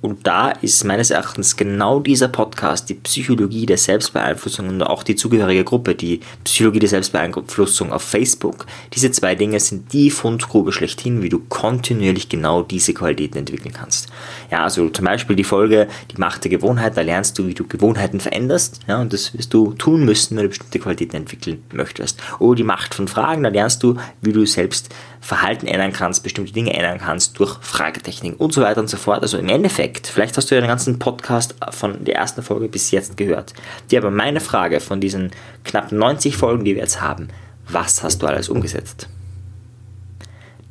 Und 0.02 0.26
da 0.26 0.50
ist 0.50 0.84
meines 0.84 1.10
Erachtens 1.10 1.56
genau 1.56 2.00
dieser 2.00 2.26
Podcast, 2.26 2.88
die 2.88 2.94
Psychologie 2.94 3.66
der 3.66 3.78
Selbstbeeinflussung 3.78 4.68
und 4.68 4.82
auch 4.82 5.04
die 5.04 5.14
zugehörige 5.14 5.62
Gruppe, 5.62 5.94
die 5.94 6.18
Psychologie 6.42 6.80
der 6.80 6.88
Selbstbeeinflussung 6.88 7.92
auf 7.92 8.02
Facebook. 8.02 8.66
Diese 8.92 9.12
zwei 9.12 9.36
Dinge 9.36 9.60
sind 9.60 9.92
die 9.92 10.10
Fundgrube 10.10 10.72
schlechthin, 10.72 11.22
wie 11.22 11.28
du 11.28 11.38
kontinuierlich 11.38 12.28
genau 12.28 12.64
diese 12.64 12.94
Qualitäten 12.94 13.38
entwickeln 13.38 13.72
kannst. 13.72 14.08
Ja, 14.50 14.64
also 14.64 14.88
zum 14.88 15.04
Beispiel 15.04 15.36
die 15.36 15.44
Folge 15.44 15.86
Die 16.10 16.18
Macht 16.18 16.42
der 16.42 16.50
Gewohnheit, 16.50 16.96
da 16.96 17.02
lernst 17.02 17.38
du, 17.38 17.46
wie 17.46 17.54
du 17.54 17.64
Gewohnheiten 17.64 18.18
veränderst. 18.18 18.80
Ja, 18.88 19.00
und 19.00 19.12
das 19.12 19.32
wirst 19.38 19.54
du 19.54 19.72
tun 19.74 20.04
müssen, 20.04 20.36
wenn 20.36 20.42
du 20.42 20.48
bestimmte 20.48 20.80
Qualitäten 20.80 21.14
entwickeln 21.14 21.62
möchtest. 21.72 22.20
Oder 22.40 22.56
die 22.56 22.64
Macht 22.64 22.96
von 22.96 23.06
Fragen, 23.06 23.44
da 23.44 23.50
lernst 23.50 23.84
du, 23.84 23.94
wie 24.20 24.32
du 24.32 24.44
selbst 24.46 24.88
Verhalten 25.22 25.68
ändern 25.68 25.92
kannst, 25.92 26.24
bestimmte 26.24 26.52
Dinge 26.52 26.74
ändern 26.74 26.98
kannst 26.98 27.38
durch 27.38 27.56
Fragetechniken 27.60 28.36
und 28.36 28.52
so 28.52 28.60
weiter 28.60 28.80
und 28.80 28.88
so 28.88 28.96
fort. 28.96 29.22
Also 29.22 29.38
im 29.38 29.48
Endeffekt, 29.48 30.08
vielleicht 30.08 30.36
hast 30.36 30.50
du 30.50 30.56
ja 30.56 30.60
den 30.60 30.68
ganzen 30.68 30.98
Podcast 30.98 31.54
von 31.70 32.04
der 32.04 32.16
ersten 32.16 32.42
Folge 32.42 32.68
bis 32.68 32.90
jetzt 32.90 33.16
gehört. 33.16 33.54
Die 33.90 33.96
aber 33.96 34.10
meine 34.10 34.40
Frage 34.40 34.80
von 34.80 35.00
diesen 35.00 35.30
knapp 35.62 35.92
90 35.92 36.36
Folgen, 36.36 36.64
die 36.64 36.74
wir 36.74 36.82
jetzt 36.82 37.00
haben, 37.00 37.28
was 37.68 38.02
hast 38.02 38.20
du 38.20 38.26
alles 38.26 38.48
umgesetzt? 38.48 39.08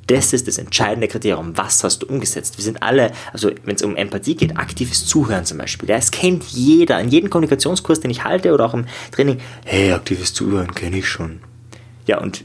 Das 0.07 0.33
ist 0.33 0.49
das 0.49 0.57
entscheidende 0.57 1.07
Kriterium. 1.07 1.57
Was 1.57 1.81
hast 1.85 2.03
du 2.03 2.07
umgesetzt? 2.07 2.57
Wir 2.57 2.65
sind 2.65 2.83
alle, 2.83 3.13
also 3.31 3.51
wenn 3.63 3.75
es 3.75 3.83
um 3.83 3.95
Empathie 3.95 4.35
geht, 4.35 4.57
aktives 4.57 5.05
Zuhören 5.05 5.45
zum 5.45 5.59
Beispiel. 5.59 5.87
Das 5.87 6.11
kennt 6.11 6.43
jeder. 6.43 6.99
In 6.99 7.07
jedem 7.07 7.29
Kommunikationskurs, 7.29 8.01
den 8.01 8.11
ich 8.11 8.25
halte 8.25 8.53
oder 8.53 8.65
auch 8.65 8.73
im 8.73 8.85
Training. 9.13 9.39
Hey, 9.63 9.93
aktives 9.93 10.33
Zuhören 10.33 10.75
kenne 10.75 10.97
ich 10.97 11.07
schon. 11.07 11.39
Ja, 12.05 12.19
und 12.19 12.43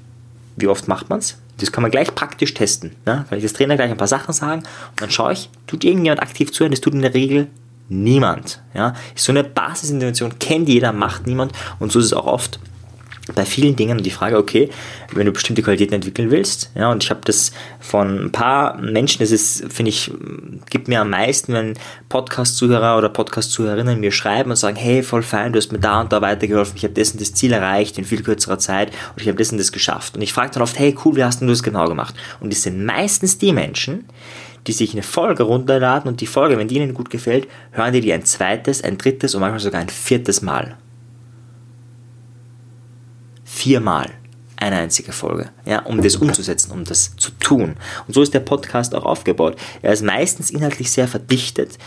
wie 0.54 0.68
oft 0.68 0.86
macht 0.86 1.10
man 1.10 1.18
es? 1.18 1.38
Das 1.58 1.72
kann 1.72 1.82
man 1.82 1.90
gleich 1.90 2.14
praktisch 2.14 2.54
testen. 2.54 2.96
Ne? 3.06 3.24
Kann 3.28 3.38
ich 3.38 3.44
das 3.44 3.52
Trainer 3.52 3.76
gleich 3.76 3.90
ein 3.90 3.96
paar 3.96 4.06
Sachen 4.06 4.32
sagen 4.32 4.62
und 4.90 5.00
dann 5.00 5.10
schaue 5.10 5.32
ich, 5.32 5.50
tut 5.66 5.84
irgendjemand 5.84 6.22
aktiv 6.22 6.52
zuhören? 6.52 6.72
Das 6.72 6.80
tut 6.80 6.94
in 6.94 7.02
der 7.02 7.14
Regel 7.14 7.48
niemand. 7.88 8.62
Ja? 8.74 8.94
So 9.14 9.32
eine 9.32 9.44
Basisintervention 9.44 10.38
kennt 10.38 10.68
jeder, 10.68 10.92
macht 10.92 11.26
niemand 11.26 11.52
und 11.78 11.92
so 11.92 11.98
ist 11.98 12.06
es 12.06 12.12
auch 12.12 12.26
oft 12.26 12.58
bei 13.36 13.44
vielen 13.44 13.76
Dingen 13.76 14.02
die 14.02 14.10
Frage, 14.10 14.38
okay, 14.38 14.70
wenn 15.12 15.26
du 15.26 15.32
bestimmte 15.32 15.62
Qualitäten 15.62 15.94
entwickeln 15.94 16.30
willst, 16.30 16.70
ja, 16.74 16.90
und 16.90 17.04
ich 17.04 17.10
habe 17.10 17.20
das 17.22 17.52
von 17.78 18.24
ein 18.24 18.32
paar 18.32 18.78
Menschen, 18.78 19.20
das 19.20 19.30
ist, 19.30 19.70
finde 19.72 19.90
ich, 19.90 20.10
gibt 20.70 20.88
mir 20.88 21.02
am 21.02 21.10
meisten, 21.10 21.52
wenn 21.52 21.74
Podcast-Zuhörer 22.08 22.96
oder 22.96 23.10
Podcast-Zuhörerinnen 23.10 24.00
mir 24.00 24.10
schreiben 24.10 24.50
und 24.50 24.56
sagen, 24.56 24.76
hey, 24.76 25.02
voll 25.02 25.22
fein, 25.22 25.52
du 25.52 25.58
hast 25.58 25.70
mir 25.70 25.78
da 25.78 26.00
und 26.00 26.12
da 26.12 26.22
weitergeholfen, 26.22 26.76
ich 26.76 26.84
habe 26.84 26.94
das 26.94 27.12
und 27.12 27.20
das 27.20 27.34
Ziel 27.34 27.52
erreicht 27.52 27.98
in 27.98 28.06
viel 28.06 28.22
kürzerer 28.22 28.58
Zeit 28.58 28.90
und 29.14 29.22
ich 29.22 29.28
habe 29.28 29.38
das 29.38 29.52
und 29.52 29.58
das 29.58 29.70
geschafft. 29.70 30.16
Und 30.16 30.22
ich 30.22 30.32
frage 30.32 30.52
dann 30.52 30.62
oft, 30.62 30.78
hey, 30.78 30.96
cool, 31.04 31.16
wie 31.16 31.24
hast 31.24 31.42
du 31.42 31.46
das 31.46 31.62
genau 31.62 31.86
gemacht? 31.86 32.14
Und 32.40 32.50
das 32.50 32.62
sind 32.62 32.86
meistens 32.86 33.36
die 33.36 33.52
Menschen, 33.52 34.06
die 34.66 34.72
sich 34.72 34.94
eine 34.94 35.02
Folge 35.02 35.42
runterladen 35.42 36.08
und 36.08 36.22
die 36.22 36.26
Folge, 36.26 36.56
wenn 36.56 36.68
die 36.68 36.76
ihnen 36.76 36.94
gut 36.94 37.10
gefällt, 37.10 37.48
hören 37.72 37.92
die 37.92 38.00
die 38.00 38.14
ein 38.14 38.24
zweites, 38.24 38.82
ein 38.82 38.96
drittes 38.96 39.34
und 39.34 39.42
manchmal 39.42 39.60
sogar 39.60 39.82
ein 39.82 39.90
viertes 39.90 40.40
Mal 40.40 40.78
viermal 43.46 44.10
eine 44.58 44.76
einzige 44.76 45.12
Folge, 45.12 45.50
ja, 45.64 45.80
um 45.80 46.02
das 46.02 46.16
umzusetzen, 46.16 46.72
um 46.72 46.84
das 46.84 47.16
zu 47.16 47.30
tun. 47.40 47.76
Und 48.06 48.14
so 48.14 48.22
ist 48.22 48.34
der 48.34 48.40
Podcast 48.40 48.94
auch 48.94 49.04
aufgebaut. 49.04 49.56
Er 49.82 49.92
ist 49.92 50.02
meistens 50.02 50.50
inhaltlich 50.50 50.90
sehr 50.90 51.08
verdichtet 51.08 51.78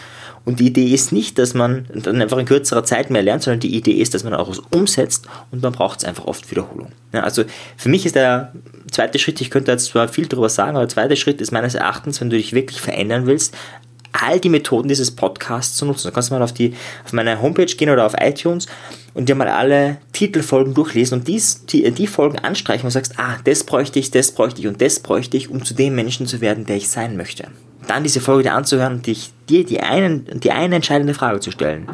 und 0.45 0.59
die 0.59 0.67
Idee 0.67 0.93
ist 0.93 1.11
nicht, 1.11 1.37
dass 1.37 1.53
man 1.53 1.85
dann 1.93 2.21
einfach 2.21 2.37
in 2.37 2.45
kürzerer 2.45 2.83
Zeit 2.83 3.09
mehr 3.09 3.21
lernt, 3.21 3.43
sondern 3.43 3.59
die 3.59 3.75
Idee 3.75 3.93
ist, 3.93 4.13
dass 4.13 4.23
man 4.23 4.33
auch 4.33 4.49
was 4.49 4.59
umsetzt 4.59 5.27
und 5.51 5.61
man 5.61 5.73
braucht 5.73 5.99
es 5.99 6.05
einfach 6.05 6.25
oft 6.25 6.49
Wiederholung. 6.49 6.91
Ja, 7.13 7.21
also 7.21 7.43
für 7.77 7.89
mich 7.89 8.05
ist 8.05 8.15
der 8.15 8.53
zweite 8.91 9.19
Schritt, 9.19 9.41
ich 9.41 9.49
könnte 9.49 9.71
jetzt 9.71 9.85
zwar 9.85 10.07
viel 10.07 10.27
darüber 10.27 10.49
sagen, 10.49 10.71
aber 10.71 10.85
der 10.85 10.89
zweite 10.89 11.15
Schritt 11.15 11.41
ist 11.41 11.51
meines 11.51 11.75
Erachtens, 11.75 12.21
wenn 12.21 12.29
du 12.29 12.37
dich 12.37 12.53
wirklich 12.53 12.81
verändern 12.81 13.25
willst, 13.25 13.55
all 14.11 14.39
die 14.39 14.49
Methoden 14.49 14.87
dieses 14.87 15.11
Podcasts 15.11 15.77
zu 15.77 15.85
nutzen. 15.85 16.07
Du 16.07 16.13
kannst 16.13 16.31
mal 16.31 16.41
auf, 16.41 16.53
die, 16.53 16.73
auf 17.05 17.13
meine 17.13 17.41
Homepage 17.41 17.65
gehen 17.65 17.89
oder 17.89 18.05
auf 18.05 18.13
iTunes 18.19 18.67
und 19.13 19.29
dir 19.29 19.35
mal 19.35 19.47
alle 19.47 19.97
Titelfolgen 20.13 20.73
durchlesen 20.73 21.19
und 21.19 21.27
dies, 21.27 21.65
die, 21.65 21.89
die 21.91 22.07
Folgen 22.07 22.39
anstreichen 22.39 22.85
und 22.85 22.91
sagst, 22.91 23.13
ah, 23.17 23.37
das 23.43 23.63
bräuchte 23.63 23.99
ich, 23.99 24.11
das 24.11 24.31
bräuchte 24.31 24.61
ich 24.61 24.67
und 24.67 24.81
das 24.81 24.99
bräuchte 24.99 25.37
ich, 25.37 25.49
um 25.49 25.63
zu 25.63 25.73
dem 25.73 25.95
Menschen 25.95 26.27
zu 26.27 26.41
werden, 26.41 26.65
der 26.65 26.77
ich 26.77 26.89
sein 26.89 27.17
möchte. 27.17 27.47
Dann 27.87 28.03
diese 28.03 28.21
Folge 28.21 28.43
dir 28.43 28.53
anzuhören 28.53 28.93
und 28.93 29.07
dich, 29.07 29.31
dir 29.49 29.65
die, 29.65 29.79
einen, 29.79 30.27
die 30.39 30.51
eine 30.51 30.75
entscheidende 30.75 31.13
Frage 31.13 31.39
zu 31.39 31.51
stellen. 31.51 31.89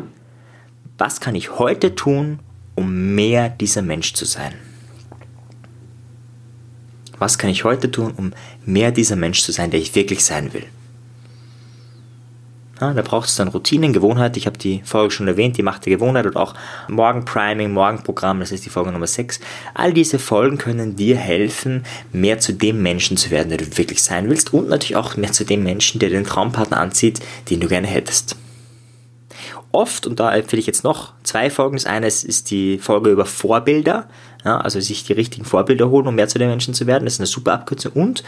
Was 0.98 1.20
kann 1.20 1.36
ich 1.36 1.58
heute 1.58 1.96
tun, 1.96 2.40
um 2.76 3.16
mehr 3.16 3.50
dieser 3.50 3.82
Mensch 3.82 4.14
zu 4.14 4.26
sein? 4.26 4.54
Was 7.18 7.38
kann 7.38 7.50
ich 7.50 7.64
heute 7.64 7.92
tun, 7.92 8.14
um 8.16 8.34
mehr 8.66 8.92
dieser 8.92 9.16
Mensch 9.16 9.42
zu 9.42 9.52
sein, 9.52 9.72
der 9.72 9.80
ich 9.80 9.96
wirklich 9.96 10.24
sein 10.24 10.54
will? 10.54 10.66
Ja, 12.82 12.94
da 12.94 13.02
braucht 13.02 13.30
es 13.30 13.38
dann 13.38 13.48
Routinen, 13.48 13.94
Gewohnheit. 13.94 14.36
Ich 14.36 14.48
habe 14.48 14.58
die 14.58 14.82
Folge 14.84 15.12
schon 15.12 15.30
erwähnt, 15.30 15.58
die 15.58 15.64
Macht 15.64 15.86
der 15.86 15.94
Gewohnheit 15.94 16.26
und 16.26 16.36
auch 16.36 16.54
Morgenpriming, 16.90 17.72
Morgenprogramm, 17.72 18.42
das 18.42 18.52
ist 18.52 18.66
die 18.66 18.70
Folge 18.70 18.92
Nummer 18.92 19.08
6. 19.08 19.40
All 19.74 19.94
diese 19.94 20.20
Folgen 20.20 20.58
können 20.58 20.98
dir 20.98 21.16
helfen, 21.16 21.86
mehr 22.12 22.40
zu 22.40 22.52
dem 22.52 22.82
Menschen 22.82 23.16
zu 23.16 23.32
werden, 23.32 23.48
der 23.48 23.60
du 23.60 23.78
wirklich 23.78 24.04
sein 24.04 24.30
willst 24.30 24.54
und 24.54 24.68
natürlich 24.68 24.98
auch 24.98 25.16
mehr 25.16 25.32
zu 25.32 25.46
dem 25.46 25.64
Menschen, 25.64 26.00
der 26.00 26.10
den 26.10 26.26
Traumpartner 26.26 26.78
anzieht, 26.78 27.22
den 27.50 27.62
du 27.62 27.68
gerne 27.70 27.88
hättest. 27.88 28.36
Oft, 29.72 30.06
und 30.06 30.20
da 30.20 30.34
empfehle 30.36 30.60
ich 30.60 30.68
jetzt 30.68 30.84
noch 30.84 31.14
zwei 31.24 31.50
Folgen. 31.50 31.78
Das 31.78 31.86
eine 31.86 32.08
ist 32.08 32.52
die 32.52 32.78
Folge 32.78 33.10
über 33.10 33.26
Vorbilder, 33.26 34.08
ja, 34.44 34.58
also 34.58 34.80
sich 34.82 35.04
die 35.06 35.14
richtigen 35.14 35.46
Vorbilder 35.46 35.90
holen, 35.90 36.08
um 36.08 36.16
mehr 36.16 36.28
zu 36.28 36.40
den 36.40 36.50
Menschen 36.50 36.74
zu 36.74 36.88
werden. 36.88 37.06
Das 37.06 37.16
ist 37.16 37.20
eine 37.20 37.28
super 37.28 37.54
Abkürzung. 37.54 37.94
Und 37.94 38.24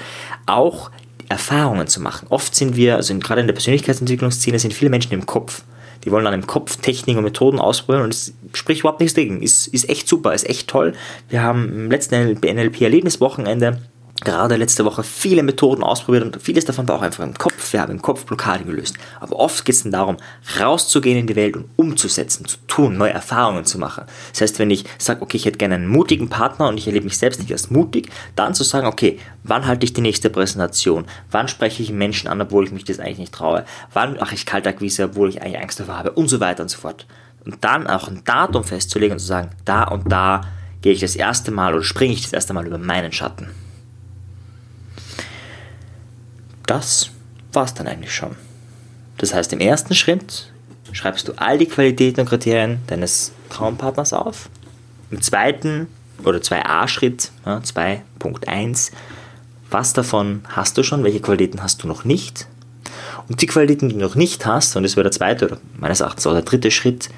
auch 0.45 0.89
Erfahrungen 1.29 1.87
zu 1.87 2.01
machen. 2.01 2.27
Oft 2.29 2.55
sind 2.55 2.75
wir, 2.75 2.95
also 2.95 3.17
gerade 3.19 3.41
in 3.41 3.47
der 3.47 3.53
Persönlichkeitsentwicklungsszene, 3.53 4.59
sind 4.59 4.73
viele 4.73 4.89
Menschen 4.89 5.13
im 5.13 5.25
Kopf. 5.25 5.63
Die 6.03 6.11
wollen 6.11 6.25
dann 6.25 6.33
im 6.33 6.47
Kopf 6.47 6.77
Techniken 6.77 7.17
und 7.17 7.25
Methoden 7.25 7.59
ausprobieren 7.59 8.05
und 8.05 8.13
es 8.13 8.33
spricht 8.53 8.81
überhaupt 8.81 8.99
nichts 8.99 9.15
dagegen. 9.15 9.41
Ist, 9.41 9.67
ist 9.67 9.89
echt 9.89 10.07
super, 10.07 10.33
ist 10.33 10.47
echt 10.47 10.67
toll. 10.67 10.93
Wir 11.27 11.41
haben 11.41 11.69
im 11.69 11.91
letzten 11.91 12.39
NLP-Erlebniswochenende 12.39 13.81
gerade 14.21 14.55
letzte 14.55 14.83
Woche 14.83 15.03
viele 15.03 15.43
Methoden 15.43 15.83
ausprobiert 15.83 16.23
und 16.23 16.41
vieles 16.41 16.65
davon 16.65 16.87
war 16.87 16.95
auch 16.95 17.01
einfach 17.01 17.23
im 17.23 17.35
Kopf. 17.35 17.71
Wir 17.71 17.81
haben 17.81 17.91
im 17.91 18.01
Kopf 18.01 18.25
Blockaden 18.25 18.65
gelöst. 18.65 18.95
Aber 19.19 19.37
oft 19.37 19.63
geht 19.63 19.75
es 19.75 19.83
dann 19.83 19.91
darum, 19.91 20.17
rauszugehen 20.59 21.19
in 21.19 21.27
die 21.27 21.35
Welt 21.35 21.55
und 21.55 21.69
umzusetzen, 21.75 22.45
zu 22.45 22.57
tun, 22.67 22.97
neue 22.97 23.11
Erfahrungen 23.11 23.65
zu 23.65 23.77
machen. 23.77 24.05
Das 24.31 24.41
heißt, 24.41 24.59
wenn 24.59 24.71
ich 24.71 24.85
sage, 24.97 25.21
okay, 25.21 25.37
ich 25.37 25.45
hätte 25.45 25.57
gerne 25.57 25.75
einen 25.75 25.87
mutigen 25.87 26.29
Partner 26.29 26.67
und 26.67 26.77
ich 26.77 26.87
erlebe 26.87 27.05
mich 27.05 27.17
selbst 27.17 27.39
nicht 27.39 27.51
als 27.51 27.69
mutig, 27.69 28.09
dann 28.35 28.55
zu 28.55 28.63
sagen, 28.63 28.87
okay, 28.87 29.19
wann 29.43 29.67
halte 29.67 29.85
ich 29.85 29.93
die 29.93 30.01
nächste 30.01 30.29
Präsentation? 30.29 31.05
Wann 31.29 31.47
spreche 31.47 31.83
ich 31.83 31.91
Menschen 31.91 32.27
an, 32.27 32.41
obwohl 32.41 32.65
ich 32.65 32.71
mich 32.71 32.85
das 32.85 32.99
eigentlich 32.99 33.19
nicht 33.19 33.33
traue? 33.33 33.65
Wann 33.93 34.15
mache 34.15 34.35
ich 34.35 34.45
Kaltakquise, 34.45 35.05
obwohl 35.05 35.29
ich 35.29 35.41
eigentlich 35.41 35.61
Angst 35.61 35.79
davor 35.79 35.97
habe? 35.97 36.11
Und 36.11 36.27
so 36.27 36.39
weiter 36.39 36.63
und 36.63 36.69
so 36.69 36.79
fort. 36.79 37.05
Und 37.45 37.63
dann 37.63 37.87
auch 37.87 38.07
ein 38.07 38.23
Datum 38.25 38.63
festzulegen 38.63 39.13
und 39.13 39.19
zu 39.19 39.27
sagen, 39.27 39.51
da 39.63 39.83
und 39.83 40.11
da 40.11 40.41
gehe 40.81 40.93
ich 40.93 41.01
das 41.01 41.15
erste 41.15 41.51
Mal 41.51 41.73
oder 41.73 41.83
springe 41.83 42.13
ich 42.13 42.23
das 42.23 42.33
erste 42.33 42.53
Mal 42.53 42.65
über 42.65 42.77
meinen 42.77 43.11
Schatten 43.11 43.47
das 46.67 47.09
war 47.53 47.65
es 47.65 47.73
dann 47.73 47.87
eigentlich 47.87 48.13
schon. 48.13 48.35
Das 49.17 49.33
heißt, 49.33 49.51
im 49.53 49.59
ersten 49.59 49.95
Schritt 49.95 50.51
schreibst 50.91 51.27
du 51.27 51.33
all 51.37 51.57
die 51.57 51.65
Qualitäten 51.65 52.21
und 52.21 52.29
Kriterien 52.29 52.79
deines 52.87 53.31
Traumpartners 53.49 54.13
auf. 54.13 54.49
Im 55.09 55.21
zweiten 55.21 55.87
oder 56.23 56.39
2a-Schritt, 56.39 57.31
ja, 57.45 57.57
2.1, 57.57 58.91
was 59.69 59.93
davon 59.93 60.41
hast 60.49 60.77
du 60.77 60.83
schon, 60.83 61.03
welche 61.03 61.19
Qualitäten 61.19 61.61
hast 61.61 61.83
du 61.83 61.87
noch 61.87 62.03
nicht? 62.03 62.47
Und 63.27 63.41
die 63.41 63.47
Qualitäten, 63.47 63.89
die 63.89 63.95
du 63.95 64.01
noch 64.01 64.15
nicht 64.15 64.45
hast, 64.45 64.75
und 64.75 64.83
das 64.83 64.95
wäre 64.95 65.03
der 65.03 65.11
zweite 65.11 65.45
oder 65.45 65.57
meines 65.77 65.99
Erachtens 65.99 66.27
auch 66.27 66.33
der 66.33 66.43
dritte 66.43 66.71
Schritt, 66.71 67.09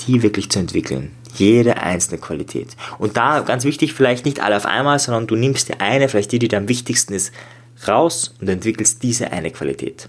die 0.00 0.22
wirklich 0.22 0.50
zu 0.50 0.58
entwickeln. 0.58 1.12
Jede 1.34 1.76
einzelne 1.76 2.18
Qualität. 2.18 2.76
Und 2.98 3.16
da 3.16 3.40
ganz 3.40 3.64
wichtig, 3.64 3.94
vielleicht 3.94 4.24
nicht 4.24 4.40
alle 4.40 4.56
auf 4.56 4.66
einmal, 4.66 4.98
sondern 4.98 5.26
du 5.28 5.36
nimmst 5.36 5.68
dir 5.68 5.80
eine, 5.80 6.08
vielleicht 6.08 6.32
die, 6.32 6.40
die 6.40 6.48
dir 6.48 6.58
am 6.58 6.68
wichtigsten 6.68 7.14
ist, 7.14 7.32
raus 7.86 8.34
und 8.40 8.48
entwickelst 8.48 9.02
diese 9.02 9.32
eine 9.32 9.50
Qualität. 9.50 10.08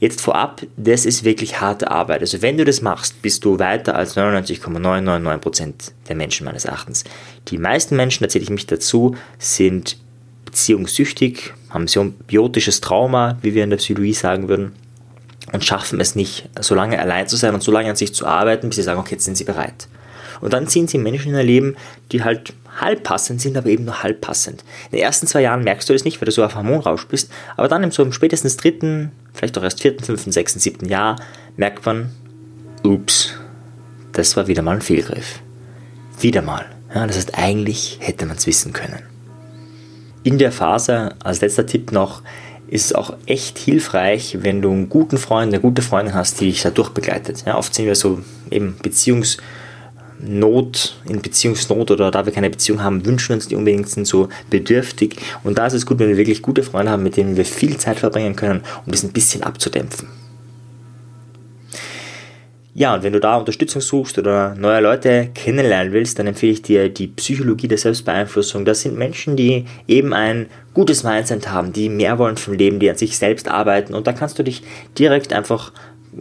Jetzt 0.00 0.20
vorab, 0.20 0.62
das 0.76 1.04
ist 1.04 1.24
wirklich 1.24 1.60
harte 1.60 1.90
Arbeit. 1.90 2.20
Also 2.20 2.40
wenn 2.40 2.56
du 2.56 2.64
das 2.64 2.82
machst, 2.82 3.20
bist 3.20 3.44
du 3.44 3.58
weiter 3.58 3.96
als 3.96 4.16
99,999% 4.16 5.72
der 6.08 6.14
Menschen 6.14 6.44
meines 6.44 6.64
Erachtens. 6.64 7.02
Die 7.48 7.58
meisten 7.58 7.96
Menschen, 7.96 8.22
da 8.22 8.28
zähle 8.28 8.44
ich 8.44 8.50
mich 8.50 8.66
dazu, 8.66 9.16
sind 9.38 9.96
beziehungssüchtig, 10.44 11.52
haben 11.70 11.88
symbiotisches 11.88 12.80
Trauma, 12.80 13.38
wie 13.42 13.54
wir 13.54 13.64
in 13.64 13.70
der 13.70 13.78
Psychologie 13.78 14.14
sagen 14.14 14.48
würden, 14.48 14.72
und 15.52 15.64
schaffen 15.64 16.00
es 16.00 16.14
nicht, 16.14 16.48
so 16.60 16.74
lange 16.74 17.00
allein 17.00 17.26
zu 17.26 17.36
sein 17.36 17.54
und 17.54 17.62
so 17.62 17.72
lange 17.72 17.90
an 17.90 17.96
sich 17.96 18.14
zu 18.14 18.26
arbeiten, 18.26 18.68
bis 18.68 18.76
sie 18.76 18.82
sagen, 18.82 19.00
okay, 19.00 19.14
jetzt 19.14 19.24
sind 19.24 19.36
sie 19.36 19.44
bereit. 19.44 19.88
Und 20.40 20.52
dann 20.52 20.68
ziehen 20.68 20.86
sie 20.86 20.98
Menschen 20.98 21.32
in 21.32 21.38
ihr 21.38 21.42
Leben, 21.42 21.76
die 22.12 22.22
halt 22.22 22.52
halb 22.80 23.02
passend 23.02 23.40
sind, 23.40 23.56
aber 23.56 23.68
eben 23.68 23.84
nur 23.84 24.02
halb 24.02 24.20
passend. 24.20 24.62
In 24.90 24.98
den 24.98 25.04
ersten 25.04 25.26
zwei 25.26 25.42
Jahren 25.42 25.64
merkst 25.64 25.88
du 25.88 25.92
das 25.92 26.04
nicht, 26.04 26.20
weil 26.20 26.26
du 26.26 26.32
so 26.32 26.44
auf 26.44 26.54
Hormonrausch 26.54 27.06
bist, 27.06 27.30
aber 27.56 27.68
dann 27.68 27.82
im 27.82 27.90
so 27.90 28.02
im 28.02 28.12
spätestens 28.12 28.56
dritten, 28.56 29.12
vielleicht 29.32 29.56
auch 29.58 29.62
erst 29.62 29.82
vierten, 29.82 30.04
fünften, 30.04 30.32
sechsten, 30.32 30.60
siebten 30.60 30.86
Jahr 30.86 31.16
merkt 31.56 31.84
man, 31.86 32.10
ups, 32.84 33.34
das 34.12 34.36
war 34.36 34.46
wieder 34.46 34.62
mal 34.62 34.76
ein 34.76 34.82
Fehlgriff. 34.82 35.40
Wieder 36.20 36.42
mal. 36.42 36.66
Ja, 36.94 37.06
das 37.06 37.16
heißt, 37.16 37.38
eigentlich 37.38 37.98
hätte 38.00 38.26
man 38.26 38.36
es 38.36 38.46
wissen 38.46 38.72
können. 38.72 39.02
In 40.24 40.38
der 40.38 40.52
Phase, 40.52 41.14
als 41.22 41.40
letzter 41.40 41.66
Tipp 41.66 41.92
noch, 41.92 42.22
ist 42.66 42.86
es 42.86 42.94
auch 42.94 43.16
echt 43.26 43.58
hilfreich, 43.58 44.38
wenn 44.42 44.60
du 44.60 44.70
einen 44.70 44.88
guten 44.88 45.16
Freund, 45.16 45.52
eine 45.52 45.60
gute 45.60 45.82
Freundin 45.82 46.14
hast, 46.14 46.40
die 46.40 46.46
dich 46.46 46.62
da 46.62 46.70
durchbegleitet. 46.70 47.44
Ja, 47.46 47.56
oft 47.56 47.74
sind 47.74 47.86
wir 47.86 47.94
so 47.94 48.20
eben 48.50 48.76
Beziehungs- 48.82 49.38
Not, 50.20 50.96
in 51.08 51.22
Beziehungsnot 51.22 51.90
oder 51.90 52.10
da 52.10 52.26
wir 52.26 52.32
keine 52.32 52.50
Beziehung 52.50 52.82
haben, 52.82 53.04
wünschen 53.06 53.30
wir 53.30 53.36
uns 53.36 53.48
die 53.48 53.56
unbedingt, 53.56 53.88
sind 53.88 54.06
so 54.06 54.28
bedürftig. 54.50 55.16
Und 55.44 55.58
da 55.58 55.66
ist 55.66 55.74
es 55.74 55.86
gut, 55.86 55.98
wenn 55.98 56.08
wir 56.08 56.16
wirklich 56.16 56.42
gute 56.42 56.62
Freunde 56.62 56.90
haben, 56.90 57.02
mit 57.02 57.16
denen 57.16 57.36
wir 57.36 57.44
viel 57.44 57.76
Zeit 57.76 57.98
verbringen 57.98 58.36
können, 58.36 58.62
um 58.84 58.92
das 58.92 59.04
ein 59.04 59.12
bisschen 59.12 59.42
abzudämpfen. 59.42 60.08
Ja, 62.78 62.94
und 62.94 63.02
wenn 63.02 63.12
du 63.12 63.18
da 63.18 63.36
Unterstützung 63.36 63.80
suchst 63.80 64.18
oder 64.18 64.54
neue 64.54 64.80
Leute 64.80 65.30
kennenlernen 65.34 65.92
willst, 65.92 66.16
dann 66.16 66.28
empfehle 66.28 66.52
ich 66.52 66.62
dir 66.62 66.88
die 66.88 67.08
Psychologie 67.08 67.66
der 67.66 67.76
Selbstbeeinflussung. 67.76 68.64
Das 68.64 68.82
sind 68.82 68.96
Menschen, 68.96 69.34
die 69.34 69.64
eben 69.88 70.12
ein 70.12 70.46
gutes 70.74 71.02
Mindset 71.02 71.50
haben, 71.50 71.72
die 71.72 71.88
mehr 71.88 72.20
wollen 72.20 72.36
vom 72.36 72.54
Leben, 72.54 72.78
die 72.78 72.88
an 72.88 72.96
sich 72.96 73.18
selbst 73.18 73.48
arbeiten. 73.48 73.94
Und 73.94 74.06
da 74.06 74.12
kannst 74.12 74.38
du 74.38 74.44
dich 74.44 74.62
direkt 74.96 75.32
einfach 75.32 75.72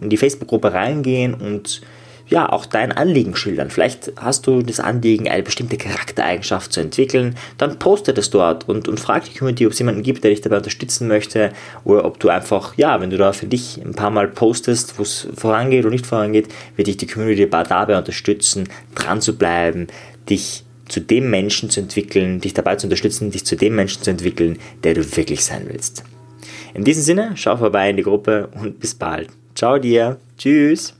in 0.01 0.09
die 0.09 0.17
Facebook-Gruppe 0.17 0.73
reingehen 0.73 1.35
und 1.35 1.81
ja, 2.29 2.51
auch 2.51 2.65
dein 2.65 2.91
Anliegen 2.91 3.35
schildern. 3.35 3.69
Vielleicht 3.69 4.11
hast 4.17 4.47
du 4.47 4.61
das 4.61 4.79
Anliegen, 4.79 5.29
eine 5.29 5.43
bestimmte 5.43 5.77
Charaktereigenschaft 5.77 6.73
zu 6.73 6.81
entwickeln, 6.81 7.35
dann 7.57 7.79
poste 7.79 8.13
das 8.13 8.29
dort 8.29 8.67
und, 8.67 8.87
und 8.87 8.99
frag 8.99 9.25
die 9.25 9.37
Community, 9.37 9.65
ob 9.65 9.73
es 9.73 9.79
jemanden 9.79 10.03
gibt, 10.03 10.23
der 10.23 10.31
dich 10.31 10.41
dabei 10.41 10.57
unterstützen 10.57 11.07
möchte 11.07 11.51
oder 11.83 12.05
ob 12.05 12.19
du 12.19 12.29
einfach, 12.29 12.75
ja, 12.77 12.99
wenn 13.01 13.09
du 13.09 13.17
da 13.17 13.33
für 13.33 13.47
dich 13.47 13.79
ein 13.83 13.93
paar 13.93 14.11
Mal 14.11 14.27
postest, 14.27 14.97
wo 14.97 15.03
es 15.03 15.27
vorangeht 15.35 15.85
oder 15.85 15.91
nicht 15.91 16.05
vorangeht, 16.05 16.47
wird 16.75 16.87
dich 16.87 16.97
die 16.97 17.07
Community 17.07 17.49
dabei 17.49 17.97
unterstützen, 17.97 18.69
dran 18.95 19.21
zu 19.21 19.37
bleiben, 19.37 19.87
dich 20.29 20.63
zu 20.87 21.01
dem 21.01 21.29
Menschen 21.29 21.69
zu 21.69 21.81
entwickeln, 21.81 22.39
dich 22.39 22.53
dabei 22.53 22.75
zu 22.75 22.87
unterstützen, 22.87 23.31
dich 23.31 23.45
zu 23.45 23.55
dem 23.55 23.75
Menschen 23.75 24.03
zu 24.03 24.09
entwickeln, 24.09 24.57
der 24.83 24.93
du 24.93 25.17
wirklich 25.17 25.43
sein 25.43 25.65
willst. 25.67 26.03
In 26.73 26.83
diesem 26.83 27.03
Sinne, 27.03 27.31
schau 27.35 27.57
vorbei 27.57 27.89
in 27.89 27.97
die 27.97 28.03
Gruppe 28.03 28.49
und 28.61 28.79
bis 28.79 28.93
bald. 28.93 29.29
Ciao 29.55 29.79
dir. 29.79 30.17
Tschüss. 30.37 30.93